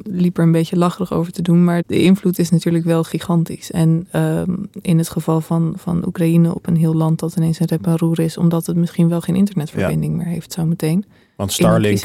[0.03, 3.71] liep er een beetje lacherig over te doen, maar de invloed is natuurlijk wel gigantisch.
[3.71, 7.67] En um, in het geval van, van Oekraïne op een heel land dat ineens een
[7.67, 10.19] rep en roer is, omdat het misschien wel geen internetverbinding ja.
[10.19, 11.05] meer heeft zo meteen.
[11.37, 12.03] Want Starlink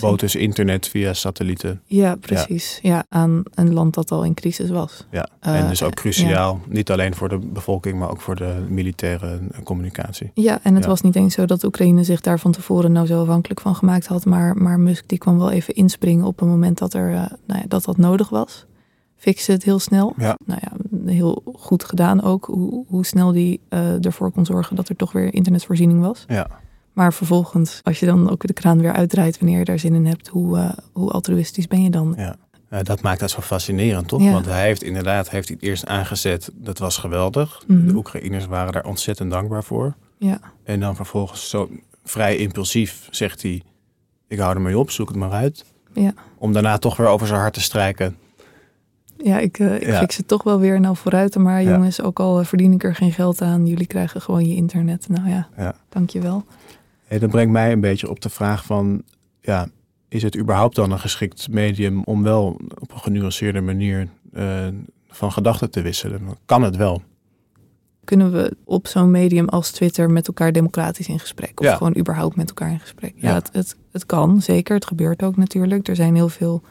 [0.00, 1.80] bood dus internet via satellieten.
[1.86, 2.78] Ja, precies.
[2.82, 2.94] Ja.
[2.94, 3.04] ja.
[3.08, 5.06] aan een land dat al in crisis was.
[5.10, 6.72] Ja, en uh, dus ook cruciaal, ja.
[6.72, 10.30] niet alleen voor de bevolking, maar ook voor de militaire communicatie.
[10.34, 13.20] Ja, en het was niet eens zo dat Oekraïne zich daar van tevoren nou zo
[13.20, 16.78] afhankelijk van gemaakt had, maar, maar Musk die kwam wel even inspringen op een moment
[16.78, 17.14] dat er, uh,
[17.46, 18.66] nou ja, dat, dat nodig was.
[19.16, 20.12] Fixte het heel snel.
[20.16, 20.38] Ja.
[20.46, 20.72] Nou ja,
[21.12, 25.12] heel goed gedaan ook, hoe, hoe snel die uh, ervoor kon zorgen dat er toch
[25.12, 26.24] weer internetvoorziening was.
[26.28, 26.46] Ja.
[26.94, 30.06] Maar vervolgens, als je dan ook de kraan weer uitdraait wanneer je daar zin in
[30.06, 32.14] hebt, hoe, uh, hoe altruïstisch ben je dan?
[32.16, 32.82] Ja.
[32.82, 34.22] dat maakt dat zo fascinerend, toch?
[34.22, 34.32] Ja.
[34.32, 37.62] Want hij heeft inderdaad heeft het eerst aangezet, dat was geweldig.
[37.66, 37.86] Mm -hmm.
[37.86, 39.94] De Oekraïners waren daar ontzettend dankbaar voor.
[40.18, 40.40] Ja.
[40.64, 41.70] En dan vervolgens zo
[42.04, 43.62] vrij impulsief zegt hij,
[44.28, 45.64] ik hou ermee op, zoek het maar uit.
[45.92, 46.14] Ja.
[46.38, 48.16] Om daarna toch weer over zijn hart te strijken.
[49.16, 49.98] Ja, ik, uh, ik ja.
[49.98, 51.36] fix het toch wel weer nou vooruit.
[51.36, 55.08] Maar jongens, ook al verdien ik er geen geld aan, jullie krijgen gewoon je internet.
[55.08, 55.74] Nou ja, ja.
[55.88, 56.44] dankjewel.
[57.04, 59.02] Hey, dat brengt mij een beetje op de vraag van,
[59.40, 59.68] ja,
[60.08, 64.66] is het überhaupt dan een geschikt medium om wel op een genuanceerde manier uh,
[65.08, 66.28] van gedachten te wisselen?
[66.44, 67.02] Kan het wel?
[68.04, 71.60] Kunnen we op zo'n medium als Twitter met elkaar democratisch in gesprek?
[71.60, 71.76] Of ja.
[71.76, 73.12] gewoon überhaupt met elkaar in gesprek?
[73.16, 73.34] Ja, Ja.
[73.34, 74.74] Het, het, het kan, zeker.
[74.74, 75.88] Het gebeurt ook natuurlijk.
[75.88, 76.62] Er zijn heel veel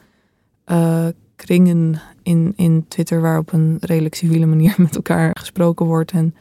[0.66, 6.12] uh, kringen in, in Twitter waar op een redelijk civiele manier met elkaar gesproken wordt.
[6.12, 6.36] En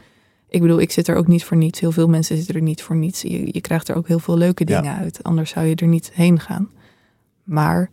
[0.53, 1.81] ik bedoel, ik zit er ook niet voor niets.
[1.81, 3.23] Heel veel mensen zitten er niet voor niets.
[3.23, 4.99] Je, je krijgt er ook heel veel leuke dingen Ja.
[4.99, 5.23] uit.
[5.23, 6.71] Anders zou je er niet heen gaan.
[7.43, 7.91] Maar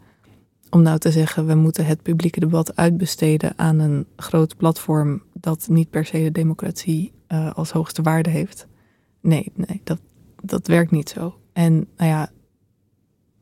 [0.69, 5.67] om nou te zeggen, we moeten het publieke debat uitbesteden aan een groot platform dat
[5.69, 8.67] niet per se de democratie uh, als hoogste waarde heeft.
[9.21, 9.99] Nee, nee, dat,
[10.43, 11.35] dat werkt niet zo.
[11.53, 12.29] En nou ja,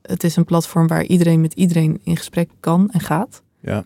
[0.01, 3.43] het is een platform waar iedereen met iedereen in gesprek kan en gaat.
[3.59, 3.85] Ja.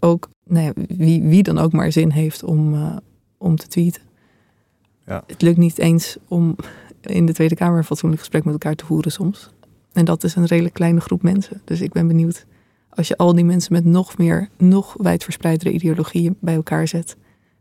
[0.00, 2.96] Ook nou ja, wie, wie dan ook maar zin heeft om, uh,
[3.38, 4.02] om te tweeten.
[5.06, 5.24] Ja.
[5.26, 6.56] Het lukt niet eens om
[7.00, 9.50] in de Tweede Kamer een fatsoenlijk gesprek met elkaar te voeren soms.
[9.92, 11.60] En dat is een redelijk kleine groep mensen.
[11.64, 12.46] Dus ik ben benieuwd
[12.94, 17.16] als je al die mensen met nog meer, nog wijdverspreidere ideologieën bij elkaar zet,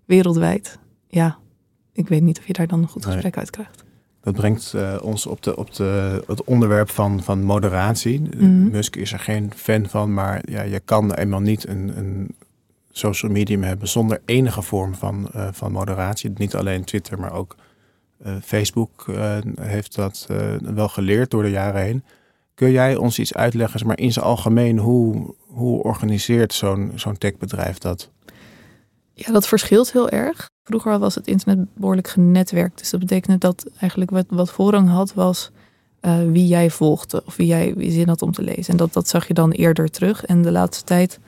[0.06, 0.80] wereldwijd.
[1.08, 1.38] Ja,
[1.94, 3.36] ik weet niet of je daar dan een goed gesprek Nee.
[3.36, 3.84] uit krijgt.
[4.22, 8.22] Dat brengt uh, ons op, de, op de, het onderwerp van, van moderatie.
[8.22, 8.70] Mhm.
[8.70, 12.36] Musk is er geen fan van, maar ja, je kan eenmaal niet een, een
[12.96, 16.32] social medium hebben zonder enige vorm van, uh, van moderatie.
[16.36, 17.56] Niet alleen Twitter, maar ook
[18.26, 19.06] uh, Facebook
[19.62, 20.28] heeft dat
[20.62, 22.04] wel geleerd door de jaren heen.
[22.54, 27.78] Kun jij ons iets uitleggen, maar in zijn algemeen, hoe, hoe organiseert zo'n zo'n techbedrijf
[27.78, 28.10] dat?
[29.14, 30.50] Ja, dat verschilt heel erg.
[30.64, 32.80] Vroeger was het internet behoorlijk genetwerkt.
[32.80, 35.52] Dus dat betekende dat eigenlijk wat, wat voorrang had was
[36.32, 37.24] wie jij volgde.
[37.26, 38.72] Of wie jij wie zin had om te lezen.
[38.72, 40.26] En dat, dat zag je dan eerder terug.
[40.26, 41.20] En de laatste tijd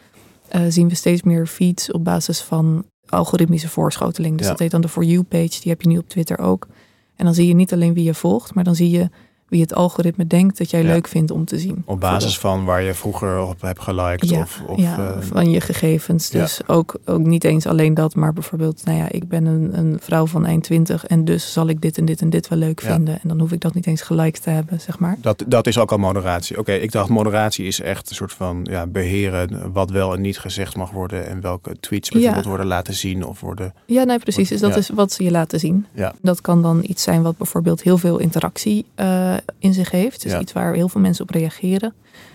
[0.56, 4.36] uh, zien we steeds meer feeds op basis van algoritmische voorschoteling.
[4.38, 4.52] Dus Ja.
[4.52, 5.62] dat heet dan de For You-page.
[5.62, 6.68] Die heb je nu op Twitter ook.
[7.16, 9.10] En dan zie je niet alleen wie je volgt, maar dan zie je
[9.48, 10.88] wie het algoritme denkt dat jij Ja.
[10.88, 11.84] leuk vindt om te zien.
[11.86, 14.30] Op basis van waar je vroeger op hebt geliked.
[14.30, 16.30] Ja, of, of, ja, eh, van je gegevens.
[16.30, 19.98] Dus ook, ook niet eens alleen dat, maar bijvoorbeeld, nou ja, ik ben een, een
[20.02, 22.82] vrouw van eind 20 en dus zal ik dit en dit en dit wel leuk
[22.82, 23.14] vinden.
[23.22, 25.18] En dan hoef ik dat niet eens geliked te hebben, zeg maar.
[25.22, 26.60] dat, dat is ook al moderatie.
[26.60, 30.40] Oké, ik dacht moderatie is echt een soort van ja, beheren wat wel en niet
[30.40, 31.28] gezegd mag worden.
[31.28, 33.74] En welke tweets bijvoorbeeld worden laten zien of worden.
[33.86, 34.50] Ja, nee, precies.
[34.50, 35.86] Dus dat is wat ze je laten zien.
[35.94, 36.14] Ja.
[36.22, 40.22] Dat kan dan iets zijn wat bijvoorbeeld heel veel interactie eh, in zich heeft.
[40.22, 40.40] Dus Ja.
[40.40, 41.94] iets waar heel veel mensen op reageren.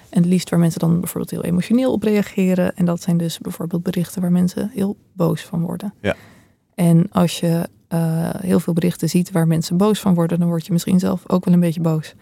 [0.09, 2.77] En het liefst waar mensen dan bijvoorbeeld heel emotioneel op reageren.
[2.77, 5.95] En dat zijn dus bijvoorbeeld berichten waar mensen heel boos van worden.
[6.01, 6.17] Ja.
[6.75, 10.67] En als je eh, heel veel berichten ziet waar mensen boos van worden, dan word
[10.67, 12.15] je misschien zelf ook wel een beetje boos.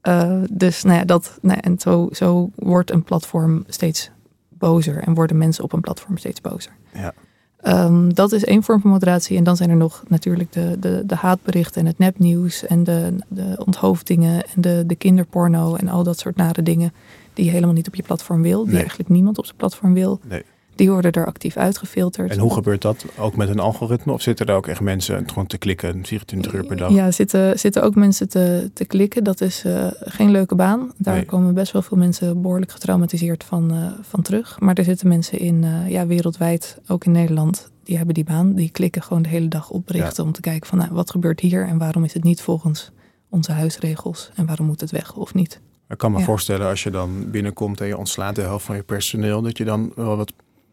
[0.00, 4.10] Eh, dus nou ja, dat, nou ja, en zo, zo wordt een platform steeds
[4.48, 6.72] bozer en worden mensen op een platform steeds bozer.
[6.94, 7.14] Ja.
[7.62, 9.36] Ehm, dat is één vorm van moderatie.
[9.36, 13.14] En dan zijn er nog natuurlijk de, de, de haatberichten en het nepnieuws en de,
[13.28, 16.92] de onthoofdingen en de, de kinderporno en al dat soort nare dingen
[17.34, 18.80] die je helemaal niet op je platform wil, die Nee.
[18.80, 20.20] eigenlijk niemand op zijn platform wil.
[20.28, 20.42] Nee.
[20.74, 22.30] Die worden er actief uitgefilterd.
[22.30, 23.04] En hoe gebeurt dat?
[23.18, 24.12] Ook met een algoritme?
[24.12, 26.90] Of zitten er ook echt mensen gewoon te klikken 24 uur per dag?
[26.92, 29.24] Ja, zitten, zitten ook mensen te, te klikken.
[29.24, 30.92] Dat is eh, geen leuke baan.
[30.96, 31.24] Daar Nee.
[31.24, 34.60] komen best wel veel mensen behoorlijk getraumatiseerd van, eh, van terug.
[34.60, 38.54] Maar er zitten mensen in, eh, ja, wereldwijd, ook in Nederland, die hebben die baan.
[38.54, 41.40] Die klikken gewoon de hele dag op berichten om te kijken van nou, wat gebeurt
[41.40, 42.90] hier en waarom is het niet volgens
[43.28, 45.60] onze huisregels en waarom moet het weg of niet.
[45.88, 46.24] Ik kan me Ja.
[46.24, 49.64] voorstellen als je dan binnenkomt en je ontslaat de helft van je personeel, dat je
[49.64, 50.32] dan wel wat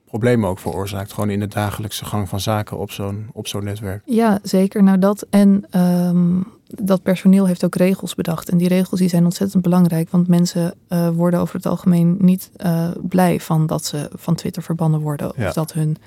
[0.10, 1.13] problemen ook veroorzaakt.
[1.13, 4.02] Gewoon in de dagelijkse gang van zaken op zo'n op zo'n netwerk.
[4.06, 4.84] Ja, zeker.
[4.84, 5.26] Nou dat.
[5.30, 8.50] En ehm, dat personeel heeft ook regels bedacht.
[8.50, 10.10] En die regels die zijn ontzettend belangrijk.
[10.10, 14.63] Want mensen eh, worden over het algemeen niet eh, blij van dat ze van Twitter
[14.63, 15.32] verbannen worden.
[15.36, 15.48] Ja.
[15.48, 15.98] Of dat hun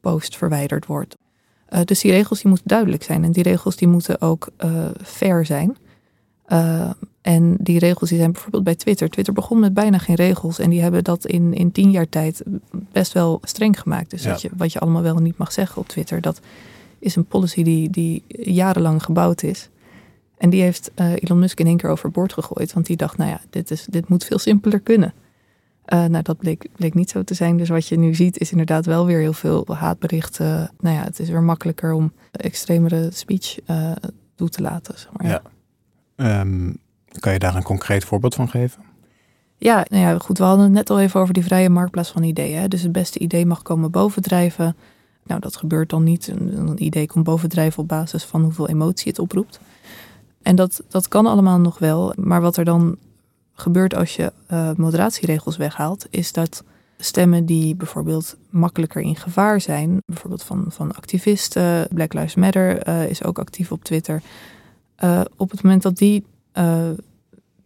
[0.00, 1.16] post verwijderd wordt.
[1.66, 3.24] Eh, dus die regels die moeten duidelijk zijn.
[3.24, 4.48] En die regels die moeten ook
[5.02, 5.76] fair zijn.
[6.52, 9.08] Eh, en die regels die zijn bijvoorbeeld bij Twitter.
[9.08, 10.58] Twitter begon met bijna geen regels.
[10.58, 12.42] En die hebben dat in, in tien jaar tijd
[12.92, 14.10] best wel streng gemaakt.
[14.10, 14.30] Dus Ja.
[14.30, 16.20] dat je, wat je allemaal wel en niet mag zeggen op Twitter.
[16.20, 16.40] Dat
[16.98, 19.68] is een policy die, die jarenlang gebouwd is.
[20.38, 22.72] En die heeft eh, Elon Musk in één keer overboord gegooid.
[22.72, 25.12] Want die dacht, nou ja, dit, is, dit moet veel simpeler kunnen.
[25.84, 27.56] Eh, nou, dat bleek, bleek niet zo te zijn.
[27.56, 30.70] Dus wat je nu ziet is inderdaad wel weer heel veel haatberichten.
[30.80, 33.58] Nou ja, het is weer makkelijker om extremere speech
[34.34, 34.98] toe te laten.
[34.98, 35.26] Zeg maar.
[35.26, 35.42] Ja.
[36.22, 36.72] Ehm,
[37.18, 38.82] kan je daar een concreet voorbeeld van geven?
[39.56, 40.38] Ja, nou ja, goed.
[40.38, 42.58] We hadden het net al even over die vrije marktplaats van ideeën.
[42.58, 42.68] Hè?
[42.68, 44.76] Dus het beste idee mag komen bovendrijven.
[45.24, 46.28] Nou, dat gebeurt dan niet.
[46.28, 49.60] Een, idee komt bovendrijven op basis van hoeveel emotie het oproept.
[50.42, 52.12] En dat, dat kan allemaal nog wel.
[52.16, 52.96] Maar wat er dan
[53.54, 56.64] gebeurt als je eh, moderatieregels weghaalt, is dat
[56.98, 63.08] stemmen die bijvoorbeeld makkelijker in gevaar zijn, bijvoorbeeld van, van activisten, Black Lives Matter eh,
[63.08, 64.22] is ook actief op Twitter.
[65.02, 66.90] Eh, op het moment dat die eh,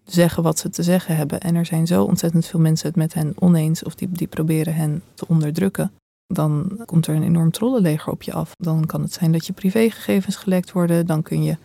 [0.05, 1.41] zeggen wat ze te zeggen hebben.
[1.41, 4.75] En er zijn zo ontzettend veel mensen het met hen oneens of die, die proberen
[4.75, 5.93] hen te onderdrukken.
[6.27, 8.53] Dan komt er een enorm trollenleger op je af.
[8.57, 11.07] Dan kan het zijn dat je privégegevens gelekt worden.
[11.07, 11.57] Dan kun je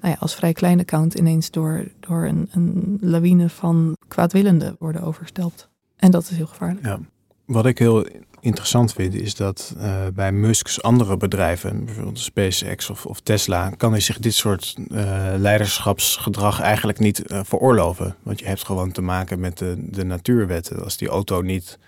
[0.00, 5.02] nou ja, als vrij klein account ineens door, door een, een lawine van kwaadwillenden worden
[5.02, 5.68] overstelpt.
[5.96, 6.86] En dat is heel gevaarlijk.
[6.86, 7.00] Ja.
[7.44, 8.06] Wat ik heel
[8.42, 13.90] interessant vind is dat eh, bij Musk's andere bedrijven, bijvoorbeeld SpaceX of, of Tesla, kan
[13.90, 18.16] hij zich dit soort eh, leiderschapsgedrag eigenlijk niet eh, veroorloven.
[18.22, 20.84] Want je hebt gewoon te maken met de, de natuurwetten.
[20.84, 21.78] Als die auto niet,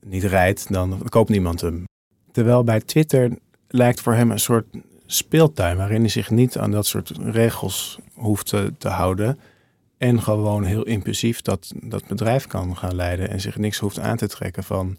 [0.00, 1.84] niet rijdt, dan koopt niemand hem.
[2.32, 4.66] Terwijl bij Twitter lijkt voor hem een soort
[5.06, 9.38] speeltuin waarin hij zich niet aan dat soort regels hoeft te, te houden.
[9.98, 13.30] En gewoon heel impulsief dat, dat bedrijf kan gaan leiden.
[13.30, 14.96] En zich niks hoeft aan te trekken van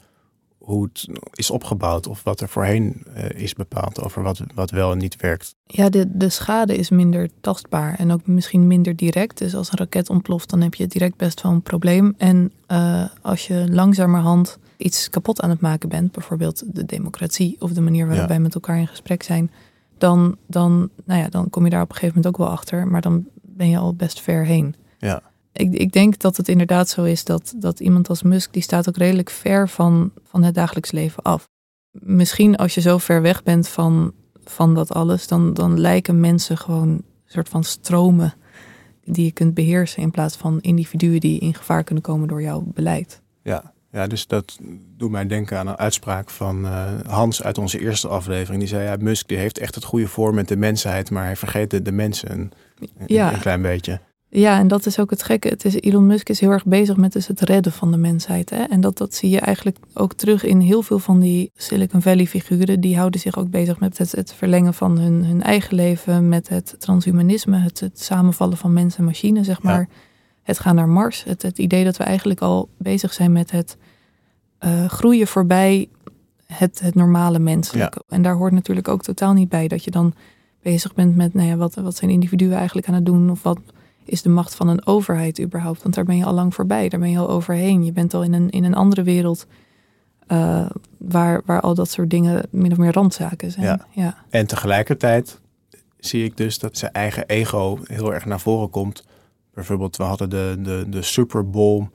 [0.65, 2.07] hoe het is opgebouwd.
[2.07, 5.55] Of wat er voorheen eh, is bepaald over wat, wat wel en niet werkt.
[5.65, 9.37] Ja, de, de schade is minder tastbaar en ook misschien minder direct.
[9.37, 12.13] Dus als een raket ontploft, dan heb je direct best wel een probleem.
[12.17, 17.71] En eh, als je langzamerhand iets kapot aan het maken bent, bijvoorbeeld de democratie of
[17.71, 18.29] de manier waarop Ja.
[18.29, 19.51] wij met elkaar in gesprek zijn,
[19.97, 22.87] dan, dan, nou ja, dan kom je daar op een gegeven moment ook wel achter.
[22.87, 24.75] Maar dan ben je al best ver heen.
[24.97, 25.21] Ja,
[25.57, 28.89] Ik, ik denk dat het inderdaad zo is dat, dat iemand als Musk, die staat
[28.89, 31.47] ook redelijk ver van, van het dagelijks leven af.
[31.91, 34.13] Misschien als je zo ver weg bent van,
[34.43, 38.33] van dat alles, dan, dan lijken mensen gewoon een soort van stromen
[39.03, 42.63] die je kunt beheersen in plaats van individuen die in gevaar kunnen komen door jouw
[42.73, 43.21] beleid.
[43.43, 43.73] ja.
[43.91, 44.57] ja, dus dat
[44.97, 48.59] doet mij denken aan een uitspraak van eh, Hans uit onze eerste aflevering.
[48.59, 51.35] Die zei, ja, Musk die heeft echt het goede voor met de mensheid, maar hij
[51.35, 52.51] vergeet de, de mensen een,
[52.97, 53.33] een- Ja.
[53.33, 53.99] een klein beetje.
[54.37, 55.47] Ja, en dat is ook het gekke.
[55.47, 58.49] Het is, Elon Musk is heel erg bezig met dus het redden van de mensheid.
[58.49, 58.63] Hè?
[58.63, 62.27] En dat, dat zie je eigenlijk ook terug in heel veel van die Silicon Valley
[62.27, 62.79] figuren.
[62.79, 66.49] Die houden zich ook bezig met het, het verlengen van hun, hun eigen leven, met
[66.49, 69.87] het transhumanisme, het, het samenvallen van mens en machine, zeg maar.
[70.43, 71.23] Het gaan naar Mars.
[71.23, 73.77] Het, het idee dat we eigenlijk al bezig zijn met het
[74.65, 75.89] uh, groeien voorbij
[76.45, 78.03] het, het normale menselijke.
[78.07, 80.13] En daar hoort natuurlijk ook totaal niet bij dat je dan
[80.61, 83.29] bezig bent met, nou ja, wat, wat zijn individuen eigenlijk aan het doen?
[83.29, 83.59] Of wat
[84.05, 85.83] is de macht van een overheid überhaupt?
[85.83, 87.85] Want daar ben je al lang voorbij, daar ben je al overheen.
[87.85, 89.47] Je bent al in een, in een andere wereld
[90.27, 93.65] uh, waar, waar al dat soort dingen min of meer randzaken zijn.
[93.65, 93.85] Ja.
[93.91, 94.15] ja.
[94.29, 95.39] En tegelijkertijd
[95.99, 99.03] zie ik dus dat zijn eigen ego heel erg naar voren komt.
[99.53, 101.87] Bijvoorbeeld, we hadden de, de, de Super Bowl,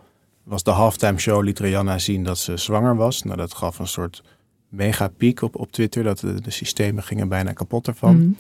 [0.43, 3.23] was de halftime show, liet Rihanna zien dat ze zwanger was.
[3.23, 4.23] Nou, dat gaf een soort
[4.69, 8.17] mega piek op, op Twitter, dat de, de systemen gingen bijna kapot ervan.
[8.17, 8.31] Mhm.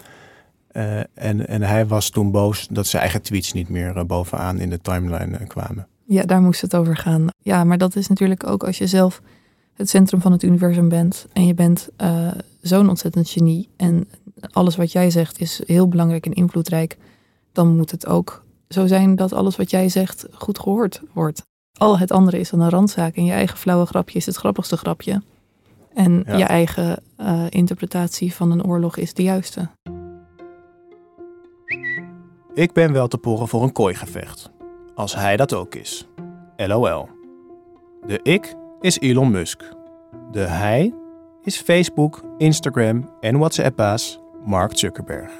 [0.72, 4.59] Uh, en, en hij was toen boos dat zijn eigen tweets niet meer uh, bovenaan
[4.59, 5.87] in de timeline uh, kwamen.
[6.06, 7.26] Ja, daar moest het over gaan.
[7.38, 9.22] Ja, maar dat is natuurlijk ook als je zelf
[9.74, 11.88] het centrum van het universum bent en je bent
[12.61, 14.09] zo'n ontzettend genie en
[14.50, 16.96] alles wat jij zegt is heel belangrijk en invloedrijk,
[17.52, 21.42] dan moet het ook zo zijn dat alles wat jij zegt goed gehoord wordt.
[21.78, 24.76] Al het andere is dan een randzaak en je eigen flauwe grapje is het grappigste
[24.76, 25.22] grapje.
[25.94, 26.37] En Ja.
[26.37, 27.02] je eigen
[27.48, 29.68] interpretatie van een oorlog is de juiste.
[32.54, 34.50] Ik ben wel te porren voor een kooigevecht.
[34.94, 36.08] Als hij dat ook is.
[36.56, 37.08] LOL.
[38.06, 39.62] De ik is Elon Musk.
[40.30, 40.94] De hij
[41.42, 45.32] is Facebook, Instagram en WhatsApp-baas Mark Zuckerberg.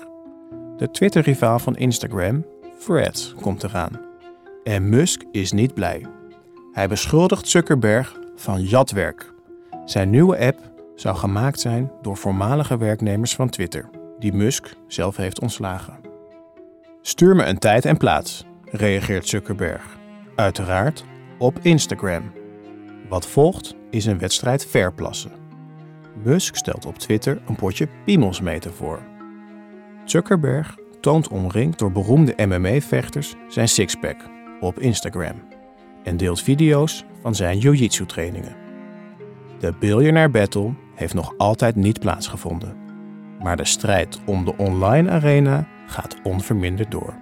[0.77, 2.45] De Twitter-rivaal van Instagram,
[2.85, 4.01] Threads, komt eraan.
[4.65, 6.07] En Musk is niet blij.
[6.73, 9.33] Hij beschuldigt Zuckerberg van jatwerk.
[9.85, 15.41] Zijn nieuwe app zou gemaakt zijn door voormalige werknemers van Twitter, die Musk zelf heeft
[15.41, 16.00] ontslagen.
[17.03, 19.99] Stuur me een tijd en plaats, reageert Zuckerberg.
[20.37, 21.05] Uiteraard
[21.39, 22.33] op Instagram.
[23.09, 25.31] Wat volgt is een wedstrijd verplassen.
[26.23, 29.03] Musk stelt op Twitter een potje piemelsmeten voor.
[30.05, 34.17] Zuckerberg toont omringd door beroemde MMA-vechters zijn sixpack
[34.61, 35.43] op Instagram
[36.05, 38.57] en deelt video's van zijn jiu-jitsu trainingen.
[39.59, 42.77] De Billionaire Battle heeft nog altijd niet plaatsgevonden,
[43.43, 47.15] maar de strijd om de online arena gaat onverminderd door.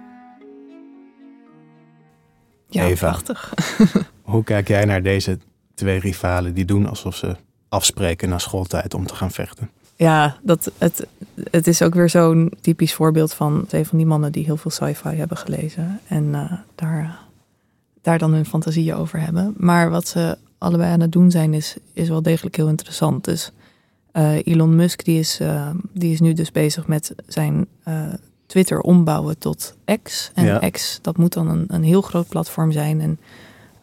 [2.69, 3.07] Ja, Eva.
[3.09, 3.53] prachtig.
[4.21, 5.39] Hoe kijk jij naar deze
[5.73, 7.35] twee rivalen die doen alsof ze
[7.69, 9.69] afspreken na schooltijd om te gaan vechten?
[9.95, 11.07] Ja, dat, het,
[11.51, 14.71] het is ook weer zo'n typisch voorbeeld van twee van die mannen die heel veel
[14.71, 15.99] sci-fi hebben gelezen.
[16.07, 17.19] En eh, daar,
[18.01, 19.53] daar dan hun fantasieën over hebben.
[19.57, 23.25] Maar wat ze allebei aan het doen zijn, is, is wel degelijk heel interessant.
[23.25, 23.51] Dus
[24.11, 27.67] eh, Elon Musk die is, eh, die is nu dus bezig met zijn
[28.49, 30.31] Twitter ombouwen tot X.
[30.33, 30.69] En Ja.
[30.69, 33.01] X, dat moet dan een, een heel groot platform zijn.
[33.01, 33.19] En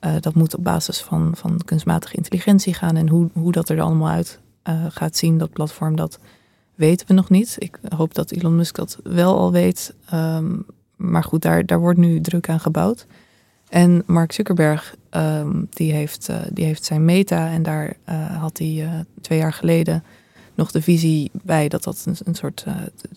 [0.00, 2.96] eh, dat moet op basis van, van kunstmatige intelligentie gaan.
[2.96, 6.18] En hoe, hoe dat er dan allemaal uit eh, gaat zien, dat platform, dat
[6.74, 7.56] weten we nog niet.
[7.58, 9.94] Ik hoop dat Elon Musk dat wel al weet.
[10.10, 10.54] Ehm,
[10.96, 13.06] maar goed, daar, daar wordt nu druk aan gebouwd.
[13.68, 17.48] En Mark Zuckerberg, ehm, die, heeft, eh, die heeft zijn meta.
[17.48, 17.96] En daar
[18.38, 20.04] had hij twee jaar geleden
[20.56, 22.74] nog de visie bij dat dat een, een soort eh,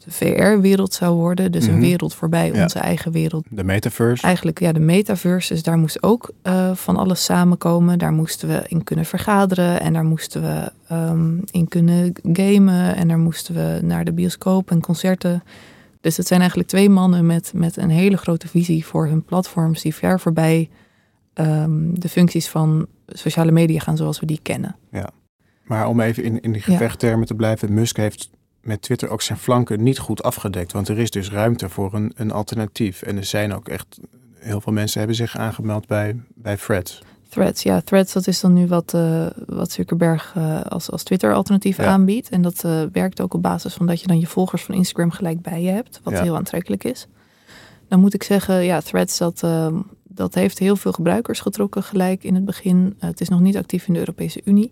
[0.08, 1.52] VR-wereld zou worden.
[1.52, 1.74] Dus Mhm.
[1.74, 2.62] een wereld voorbij Ja.
[2.64, 3.46] onze eigen wereld.
[3.50, 4.24] De metaverse?
[4.26, 5.54] Eigenlijk ja, de metaverse.
[5.54, 8.00] Dus daar moest ook eh, van alles samenkomen.
[8.00, 9.80] Daar moesten we in kunnen vergaderen.
[9.82, 12.96] En daar moesten we ehm, in kunnen gamen.
[12.96, 15.44] En daar moesten we naar de bioscoop en concerten.
[16.02, 19.82] Dus het zijn eigenlijk twee mannen met, met een hele grote visie voor hun platforms.
[19.82, 20.70] Die ver voorbij
[21.34, 24.76] ehm, de functies van sociale media gaan zoals we die kennen.
[24.92, 25.10] Ja.
[25.70, 28.30] Maar om even in, in die gevechttermen te blijven, Musk heeft
[28.62, 30.72] met Twitter ook zijn flanken niet goed afgedekt.
[30.72, 33.02] Want er is dus ruimte voor een, een alternatief.
[33.02, 34.00] En er zijn ook echt,
[34.36, 37.02] heel veel mensen hebben zich aangemeld bij, bij Threads.
[37.30, 41.78] Threads, ja, Threads dat is dan nu wat, eh, wat Zuckerberg eh, als, als Twitter-alternatief
[41.78, 41.86] Ja.
[41.86, 42.30] aanbiedt.
[42.30, 45.12] En dat eh, werkt ook op basis van dat je dan je volgers van Instagram
[45.12, 46.22] gelijk bij je hebt, wat Ja.
[46.22, 47.08] heel aantrekkelijk is.
[47.88, 49.68] Dan moet ik zeggen, ja, Threads dat, eh,
[50.04, 52.96] dat heeft heel veel gebruikers getrokken gelijk in het begin.
[53.00, 54.72] Het is nog niet actief in de Europese Unie,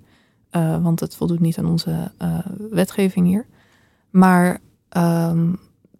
[0.50, 3.46] eh, want het voldoet niet aan onze eh, wetgeving hier.
[4.10, 5.54] Maar ehm,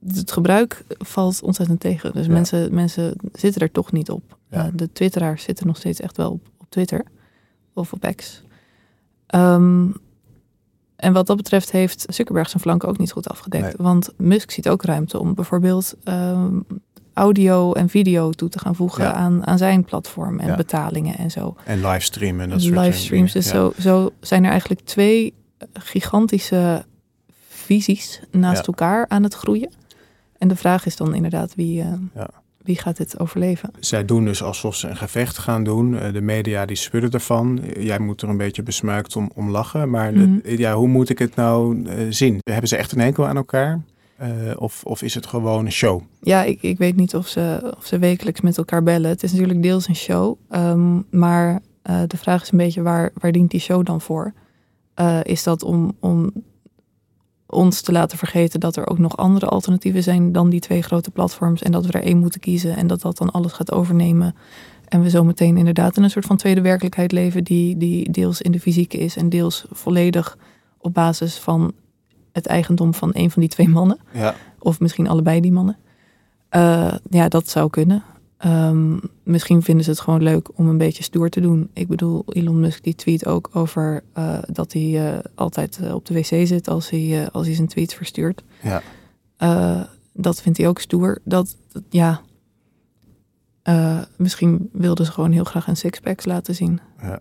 [0.08, 2.14] het gebruik valt ontzettend tegen.
[2.14, 2.32] Dus Ja.
[2.32, 4.38] mensen, mensen zitten er toch niet op.
[4.50, 4.66] Ja.
[4.66, 7.04] Eh, de twitteraars zitten nog steeds echt wel op, op Twitter
[7.74, 8.44] of op X.
[9.28, 9.88] Ehm,
[10.96, 13.64] en wat dat betreft heeft Zuckerberg zijn flanken ook niet goed afgedekt.
[13.64, 13.86] Nee.
[13.86, 16.60] Want Musk ziet ook ruimte om bijvoorbeeld ehm,
[17.18, 19.14] audio en video toe te gaan voegen Ja.
[19.14, 20.56] aan, aan zijn platform en Ja.
[20.56, 21.56] betalingen en zo.
[21.66, 23.34] En livestreamen en dat soort Livestreams.
[23.34, 23.46] dingen.
[23.50, 25.34] Dus zo, zo zijn er eigenlijk twee
[25.74, 26.86] gigantische
[27.48, 29.70] visies naast elkaar aan het groeien.
[30.38, 32.24] En de vraag is dan inderdaad wie, eh,
[32.64, 33.72] wie gaat dit overleven?
[33.80, 35.98] Zij doen dus alsof ze een gevecht gaan doen.
[36.00, 37.62] Eh, de media die spullen ervan.
[37.80, 39.90] Jij moet er een beetje besmuikt om, om lachen.
[39.90, 40.40] Maar Mhm.
[40.44, 42.40] ja, hoe moet ik het nou eh, zien?
[42.44, 43.82] Hebben ze echt een enkel aan elkaar?
[44.18, 46.02] Eh, of, of is het gewoon een show?
[46.22, 49.10] Ja, ik, ik weet niet of ze, of ze wekelijks met elkaar bellen.
[49.10, 50.38] Het is natuurlijk deels een show.
[50.50, 54.34] ehm, maar eh, de vraag is een beetje waar, waar dient die show dan voor?
[54.94, 56.32] Eh, is dat om, om
[57.46, 61.12] ons te laten vergeten dat er ook nog andere alternatieven zijn dan die twee grote
[61.12, 64.36] platforms en dat we er één moeten kiezen en dat dat dan alles gaat overnemen
[64.88, 68.52] en we zometeen inderdaad in een soort van tweede werkelijkheid leven die, die deels in
[68.52, 70.38] de fysieke is en deels volledig
[70.78, 71.74] op basis van
[72.38, 73.98] het eigendom van een van die twee mannen.
[74.14, 74.36] Ja.
[74.60, 75.78] Of misschien allebei die mannen.
[76.50, 78.04] Eh, ja, dat zou kunnen.
[78.38, 81.70] Ehm, misschien vinden ze het gewoon leuk om een beetje stoer te doen.
[81.74, 86.14] Ik bedoel, Elon Musk die tweet ook over eh, dat hij eh, altijd op de
[86.14, 88.44] wc zit als hij, als hij zijn tweets verstuurt.
[88.62, 88.82] Ja.
[90.14, 91.20] Dat vindt hij ook stoer.
[91.24, 92.22] Dat, dat- ja.
[94.18, 96.80] Misschien wilden ze gewoon heel graag een sixpacks laten zien.
[97.02, 97.20] Ja.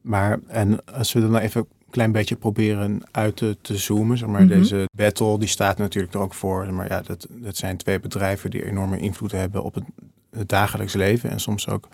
[0.00, 4.44] Maar en als we dan even klein beetje proberen uit te, te zoomen, zeg maar,
[4.44, 4.58] Mhm.
[4.58, 6.72] deze battle die staat natuurlijk er ook voor.
[6.72, 9.84] Maar ja, dat, dat zijn twee bedrijven die enorme invloed hebben op het,
[10.30, 11.88] het dagelijks leven en soms ook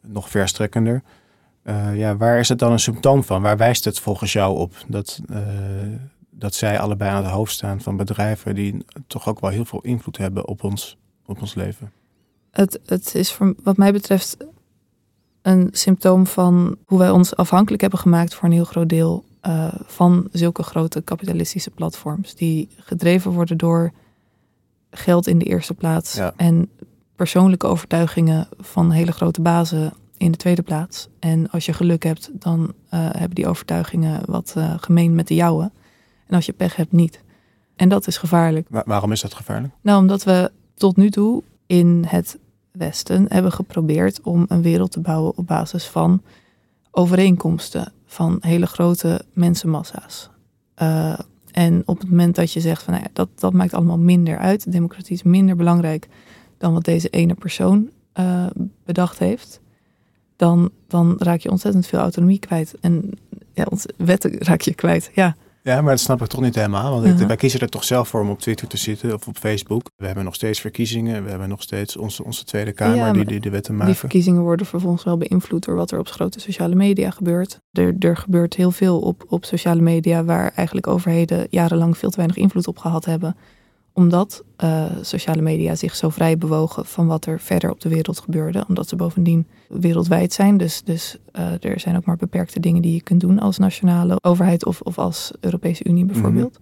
[0.00, 1.02] nog verstrekkender.
[1.62, 3.42] Eh, ja, waar is het dan een symptoom van?
[3.42, 5.38] Waar wijst het volgens jou op dat, eh,
[6.30, 9.80] dat zij allebei aan het hoofd staan van bedrijven die toch ook wel heel veel
[9.80, 10.96] invloed hebben op ons,
[11.26, 11.92] op ons leven?
[12.50, 14.36] Het, het is voor, wat mij betreft
[15.42, 19.72] een symptoom van hoe wij ons afhankelijk hebben gemaakt voor een heel groot deel eh,
[19.86, 22.34] van zulke grote kapitalistische platforms.
[22.34, 23.92] Die gedreven worden door
[24.90, 26.32] geld in de eerste plaats Ja.
[26.36, 26.68] en
[27.16, 31.08] persoonlijke overtuigingen van hele grote bazen in de tweede plaats.
[31.18, 35.34] En als je geluk hebt, dan eh, hebben die overtuigingen wat eh, gemeen met de
[35.34, 35.70] jouwe.
[36.26, 37.20] En als je pech hebt, niet.
[37.76, 38.66] En dat is gevaarlijk.
[38.70, 39.74] Wa- waarom is dat gevaarlijk?
[39.80, 42.38] Nou, omdat we tot nu toe in het
[42.72, 46.22] Westen hebben geprobeerd om een wereld te bouwen op basis van
[46.90, 50.30] overeenkomsten van hele grote mensenmassa's.
[50.74, 51.18] Eh,
[51.50, 54.38] en op het moment dat je zegt van nou ja, dat, dat maakt allemaal minder
[54.38, 56.08] uit, democratie is minder belangrijk
[56.58, 58.46] dan wat deze ene persoon eh,
[58.84, 59.60] bedacht heeft,
[60.36, 62.74] dan, dan raak je ontzettend veel autonomie kwijt.
[62.80, 63.10] En
[63.52, 65.10] ja, wetten raak je kwijt.
[65.14, 67.00] Ja, Ja, maar dat snap ik toch niet helemaal.
[67.00, 67.26] Want Mhm.
[67.26, 69.90] wij kiezen er toch zelf voor om op Twitter te zitten of op Facebook.
[69.96, 71.24] We hebben nog steeds verkiezingen.
[71.24, 73.96] We hebben nog steeds onze, onze Tweede Kamer Ja, die, die de wetten Die maken.
[73.98, 77.60] verkiezingen worden vervolgens wel beïnvloed door wat er op grote sociale media gebeurt.
[77.72, 82.16] Er, er gebeurt heel veel op, op sociale media waar eigenlijk overheden jarenlang veel te
[82.16, 83.36] weinig invloed op gehad hebben.
[83.92, 88.18] Omdat eh, sociale media zich zo vrij bewogen van wat er verder op de wereld
[88.18, 88.64] gebeurde.
[88.68, 90.56] Omdat ze bovendien wereldwijd zijn.
[90.56, 94.16] Dus, dus eh, er zijn ook maar beperkte dingen die je kunt doen als nationale
[94.20, 96.58] overheid of, of als Europese Unie bijvoorbeeld.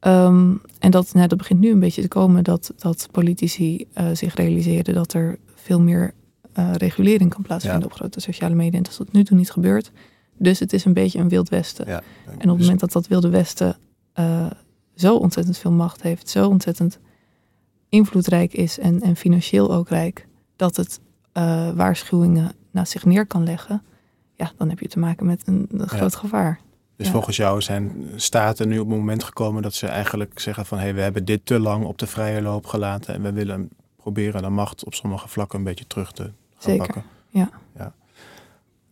[0.00, 4.06] Ehm, en dat, nou, dat begint nu een beetje te komen dat, dat politici eh,
[4.12, 6.14] zich realiseren dat er veel meer
[6.76, 7.86] regulering kan plaatsvinden Ja.
[7.86, 8.76] op grote sociale media.
[8.76, 9.90] En dat is tot nu toe niet gebeurd.
[10.38, 11.86] Dus het is een beetje een wild westen.
[11.86, 12.02] Ja.
[12.26, 13.76] En op het Dus- moment dat dat wilde westen
[14.98, 16.98] zo ontzettend veel macht heeft, zo ontzettend
[17.88, 20.26] invloedrijk is en, en financieel ook rijk,
[20.56, 21.00] dat het
[21.32, 23.82] eh, waarschuwingen naast zich neer kan leggen,
[24.34, 26.60] ja, dan heb je te maken met een, een groot gevaar.
[26.96, 27.12] Dus Ja.
[27.12, 30.84] volgens jou zijn staten nu op het moment gekomen dat ze eigenlijk zeggen van hé,
[30.84, 34.42] hey, we hebben dit te lang op de vrije loop gelaten en we willen proberen
[34.42, 37.02] de macht op sommige vlakken een beetje terug te gaan Zeker, pakken.
[37.28, 37.50] ja.
[37.76, 37.92] ja.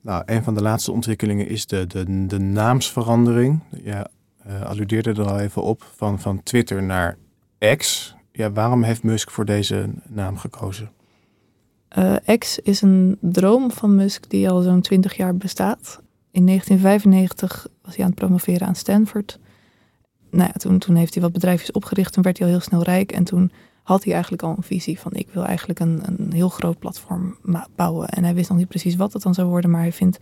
[0.01, 3.61] Nou, een van de laatste ontwikkelingen is de, de, de naamsverandering.
[3.83, 4.07] Ja,
[4.47, 7.17] eh, alludeerde er al even op van, van Twitter naar
[7.77, 8.15] X.
[8.33, 10.91] Ja, waarom heeft Musk voor deze naam gekozen?
[11.89, 16.01] Eh, X is een droom van Musk die al zo'n 20 jaar bestaat.
[16.31, 19.39] In 1995 was hij aan het promoveren aan Stanford.
[20.31, 22.13] Nou ja, toen, toen heeft hij wat bedrijfjes opgericht.
[22.13, 23.13] Toen werd hij al heel snel rijk.
[23.13, 25.13] En toen had hij eigenlijk al een visie van...
[25.13, 27.37] ik wil eigenlijk een, een heel groot platform
[27.77, 28.09] bouwen.
[28.09, 29.71] En hij wist nog niet precies wat het dan zou worden.
[29.71, 30.19] Maar hij vindt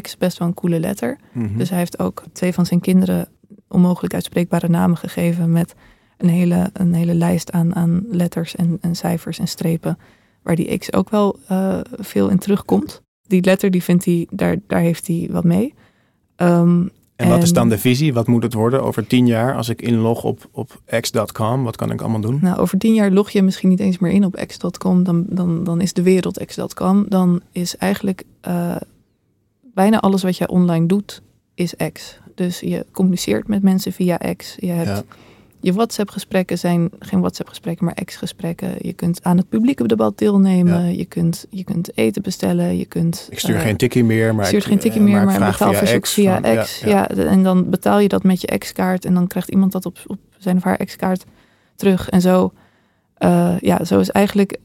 [0.00, 1.18] X best wel een coole letter.
[1.32, 1.56] Mhm.
[1.56, 3.28] Dus hij heeft ook twee van zijn kinderen
[3.72, 5.74] onmogelijk uitspreekbare namen gegeven met
[6.16, 9.98] een hele, een hele lijst aan, aan letters en, en cijfers en strepen,
[10.42, 13.02] waar die X ook wel eh, veel in terugkomt.
[13.22, 15.74] Die letter, die vindt hij, daar, daar heeft hij wat mee.
[16.36, 18.14] Ehm, En wat is dan de visie?
[18.14, 21.64] Wat moet het worden over tien jaar als ik inlog op, op x.com?
[21.64, 22.38] Wat kan ik allemaal doen?
[22.40, 25.04] Nou, over tien jaar log je misschien niet eens meer in op x.com.
[25.04, 27.04] Dan, dan, dan is de wereld x.com.
[27.08, 28.76] Dan is eigenlijk eh,
[29.74, 31.22] bijna alles wat jij online doet,
[31.62, 32.18] is X.
[32.34, 34.56] Dus je communiceert met mensen via X.
[34.58, 35.02] Je hebt Ja.
[35.60, 38.74] je WhatsApp-gesprekken zijn geen WhatsApp-gesprekken, maar X-gesprekken.
[38.78, 40.96] Je kunt aan het publieke debat deelnemen.
[40.96, 42.76] Je, kunt, je kunt eten bestellen.
[42.76, 45.18] Je kunt, Ik stuur eh, geen tikkie meer, maar stuurt ik, geen tikkie eh, meer,
[45.20, 46.00] ik maar, vraag betaal via van-
[46.62, 46.80] X.
[46.84, 49.98] Ja, en dan betaal je dat met je X-kaart en dan krijgt iemand dat op,
[50.06, 51.24] op zijn of haar X-kaart
[51.76, 52.08] terug.
[52.08, 52.52] En zo,
[53.14, 54.58] eh, ja, zo is eigenlijk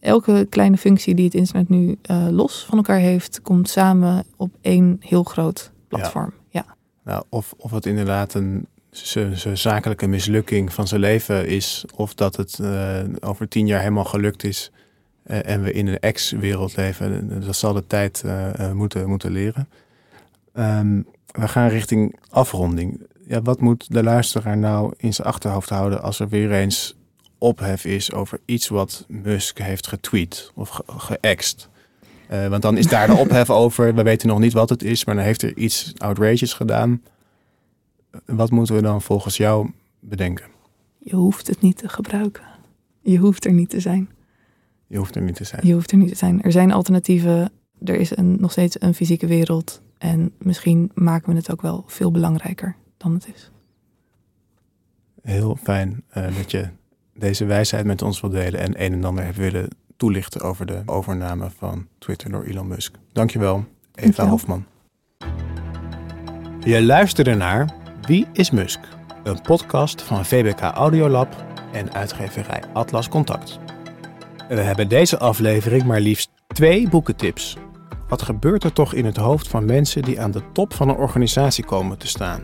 [0.00, 4.50] elke kleine functie die het internet nu uh, los van elkaar heeft, komt samen op
[4.60, 6.32] één heel groot platform.
[6.50, 6.64] Ja.
[7.04, 12.36] Nou, of, of het inderdaad een zijn zakelijke mislukking van zijn leven is, of dat
[12.36, 14.70] het uh, over tien jaar helemaal gelukt is
[15.26, 17.40] uh, en we in een ex-wereld leven.
[17.44, 19.68] Dat zal de tijd uh, moeten, moeten leren.
[20.54, 23.06] Um, we gaan richting afronding.
[23.26, 26.96] Ja, wat moet de luisteraar nou in zijn achterhoofd houden als er weer eens
[27.38, 31.68] ophef is over iets wat Musk heeft getweet of ge geëxt?
[32.32, 33.94] Uh, want dan is daar de ophef over.
[33.94, 37.02] We weten nog niet wat het is, maar dan heeft er iets outrageous gedaan.
[38.26, 39.70] Wat moeten we dan volgens jou
[40.00, 40.46] bedenken?
[40.98, 42.44] Je hoeft het niet te gebruiken.
[43.00, 44.10] Je hoeft er niet te zijn.
[44.86, 45.66] Je hoeft er niet te zijn.
[45.66, 46.42] Je hoeft er niet te zijn.
[46.42, 47.52] Er zijn alternatieven.
[47.84, 49.82] Er is een, nog steeds een fysieke wereld.
[49.98, 53.50] En misschien maken we het ook wel veel belangrijker dan het is.
[55.22, 56.68] Heel fijn uh, dat je
[57.14, 59.68] deze wijsheid met ons wil delen en een en ander hebt willen
[60.02, 62.94] toelichten over de overname van Twitter door Elon Musk.
[63.12, 64.30] Dankjewel, Eva Dankjewel.
[64.30, 64.64] Hofman.
[66.60, 67.74] Je luisterde naar
[68.06, 68.80] Wie is Musk?
[69.22, 73.58] Een podcast van VBK Audiolab en uitgeverij Atlas Contact.
[74.48, 77.56] We hebben deze aflevering maar liefst twee boekentips.
[78.08, 80.96] Wat gebeurt er toch in het hoofd van mensen die aan de top van een
[80.96, 82.42] organisatie komen te staan?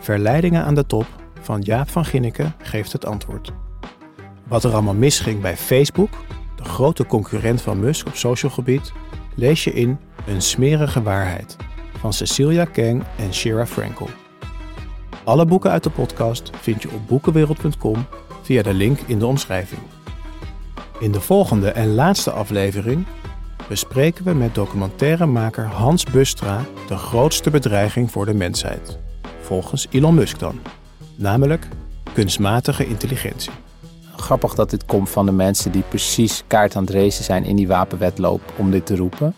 [0.00, 1.06] Verleidingen aan de top
[1.40, 3.52] van Jaap van Ginneken geeft het antwoord.
[4.48, 6.10] Wat er allemaal misging bij Facebook,
[6.66, 8.92] grote concurrent van Musk op social gebied,
[9.34, 11.56] lees je in Een smerige waarheid
[11.98, 14.08] van Cecilia Kang en Shira Frankel.
[15.24, 18.06] Alle boeken uit de podcast vind je op boekenwereld.com
[18.42, 19.80] via de link in de omschrijving.
[21.00, 23.06] In de volgende en laatste aflevering
[23.68, 28.98] bespreken we met documentairemaker Hans Bustra de grootste bedreiging voor de mensheid.
[29.40, 30.60] Volgens Elon Musk dan.
[31.16, 31.68] Namelijk
[32.12, 33.52] kunstmatige intelligentie.
[34.16, 37.56] Grappig dat dit komt van de mensen die precies kaart aan het racen zijn in
[37.56, 39.34] die wapenwetloop om dit te roepen.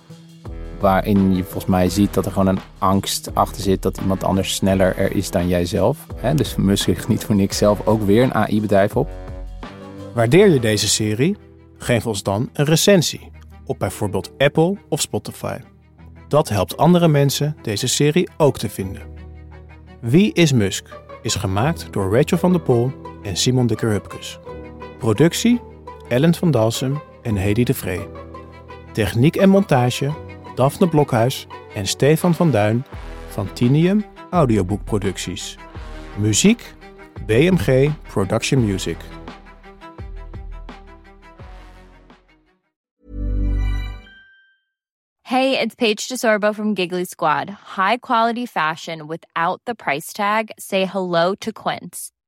[0.81, 4.55] Waarin je volgens mij ziet dat er gewoon een angst achter zit dat iemand anders
[4.55, 6.07] sneller er is dan jijzelf.
[6.35, 9.09] Dus Musk richt niet voor niks zelf ook weer een AI-bedrijf op.
[10.14, 11.37] Waardeer je deze serie?
[11.79, 13.31] Geef ons dan een recensie
[13.64, 15.59] op bijvoorbeeld Apple of Spotify.
[16.29, 19.03] Dat helpt andere mensen deze serie ook te vinden.
[20.01, 21.07] Wie is Musk?
[21.22, 24.39] is gemaakt door Rachel van der Pol en Simon Dikker-Hupkes.
[24.99, 25.61] Productie
[26.09, 28.09] Ellen van Dalsem en Hedy de Vree.
[28.92, 30.14] Techniek en montage
[30.55, 32.84] Daphne Blokhuis en Stefan van Duin
[33.28, 35.57] van Tinium Audioboekproducties.
[36.16, 36.74] Muziek
[37.26, 38.96] BMG Production Music.
[45.22, 47.51] Hey, it's Paige DeSorbo from Giggly Squad.
[47.76, 50.51] High quality fashion without the price tag.
[50.59, 52.11] Say hello to Quince.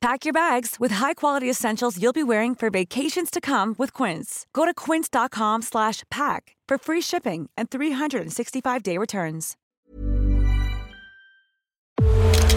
[0.00, 4.46] Pack your bags with high-quality essentials you'll be wearing for vacations to come with Quince.
[4.52, 9.56] Go to quince.com slash pack for free shipping and 365-day returns.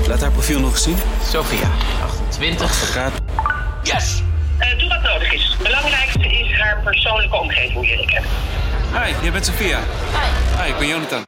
[0.07, 0.95] Laat haar profiel nog eens zien.
[1.23, 1.69] Sophia,
[2.27, 2.61] 28.
[2.61, 3.13] Advocaat.
[3.83, 4.23] Yes!
[4.59, 5.49] Uh, doe wat nodig is.
[5.49, 8.29] Het belangrijkste is haar persoonlijke omgeving leren kennen.
[8.93, 9.79] Hi, jij bent Sophia.
[9.79, 10.61] Hi.
[10.61, 11.23] Hi, ik ben Jonathan.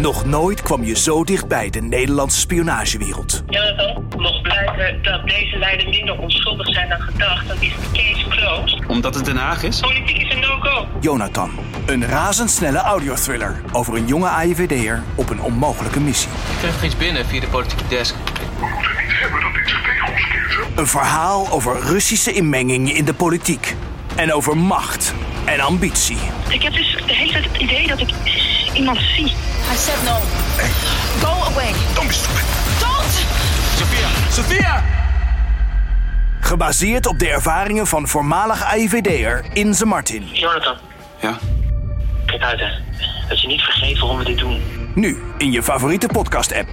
[0.00, 3.42] Nog nooit kwam je zo dichtbij de Nederlandse spionagewereld.
[3.48, 8.28] Jonathan, mocht blijken dat deze leiden minder onschuldig zijn dan gedacht, dan is de case
[8.28, 8.86] closed.
[8.86, 9.80] Omdat het Den Haag is?
[9.80, 10.86] Politiek is een no-go.
[11.00, 11.50] Jonathan,
[11.86, 16.30] een razendsnelle audiothriller over een jonge AIVD'er op een onmogelijke missie.
[16.62, 18.14] Ik nog iets binnen via de politieke desk.
[20.76, 23.74] Een verhaal over Russische inmenging in de politiek.
[24.18, 25.14] En over macht
[25.44, 26.16] en ambitie.
[26.48, 28.10] Ik heb dus de hele tijd het idee dat ik
[28.74, 29.24] iemand zie.
[29.72, 30.16] I said no.
[31.26, 31.72] Go away.
[31.94, 32.44] Don't be stupid.
[32.80, 33.12] Don't!
[33.76, 34.08] Sophia!
[34.30, 34.84] Sophia!
[36.40, 40.28] Gebaseerd op de ervaringen van voormalig AIVD'er Inze Martin.
[40.32, 40.76] Jonathan,
[41.20, 41.38] Ja?
[42.26, 42.68] kijk uit hè.
[43.28, 44.62] Dat je niet vergeet waarom we dit doen.
[44.94, 46.68] Nu in je favoriete podcast-app.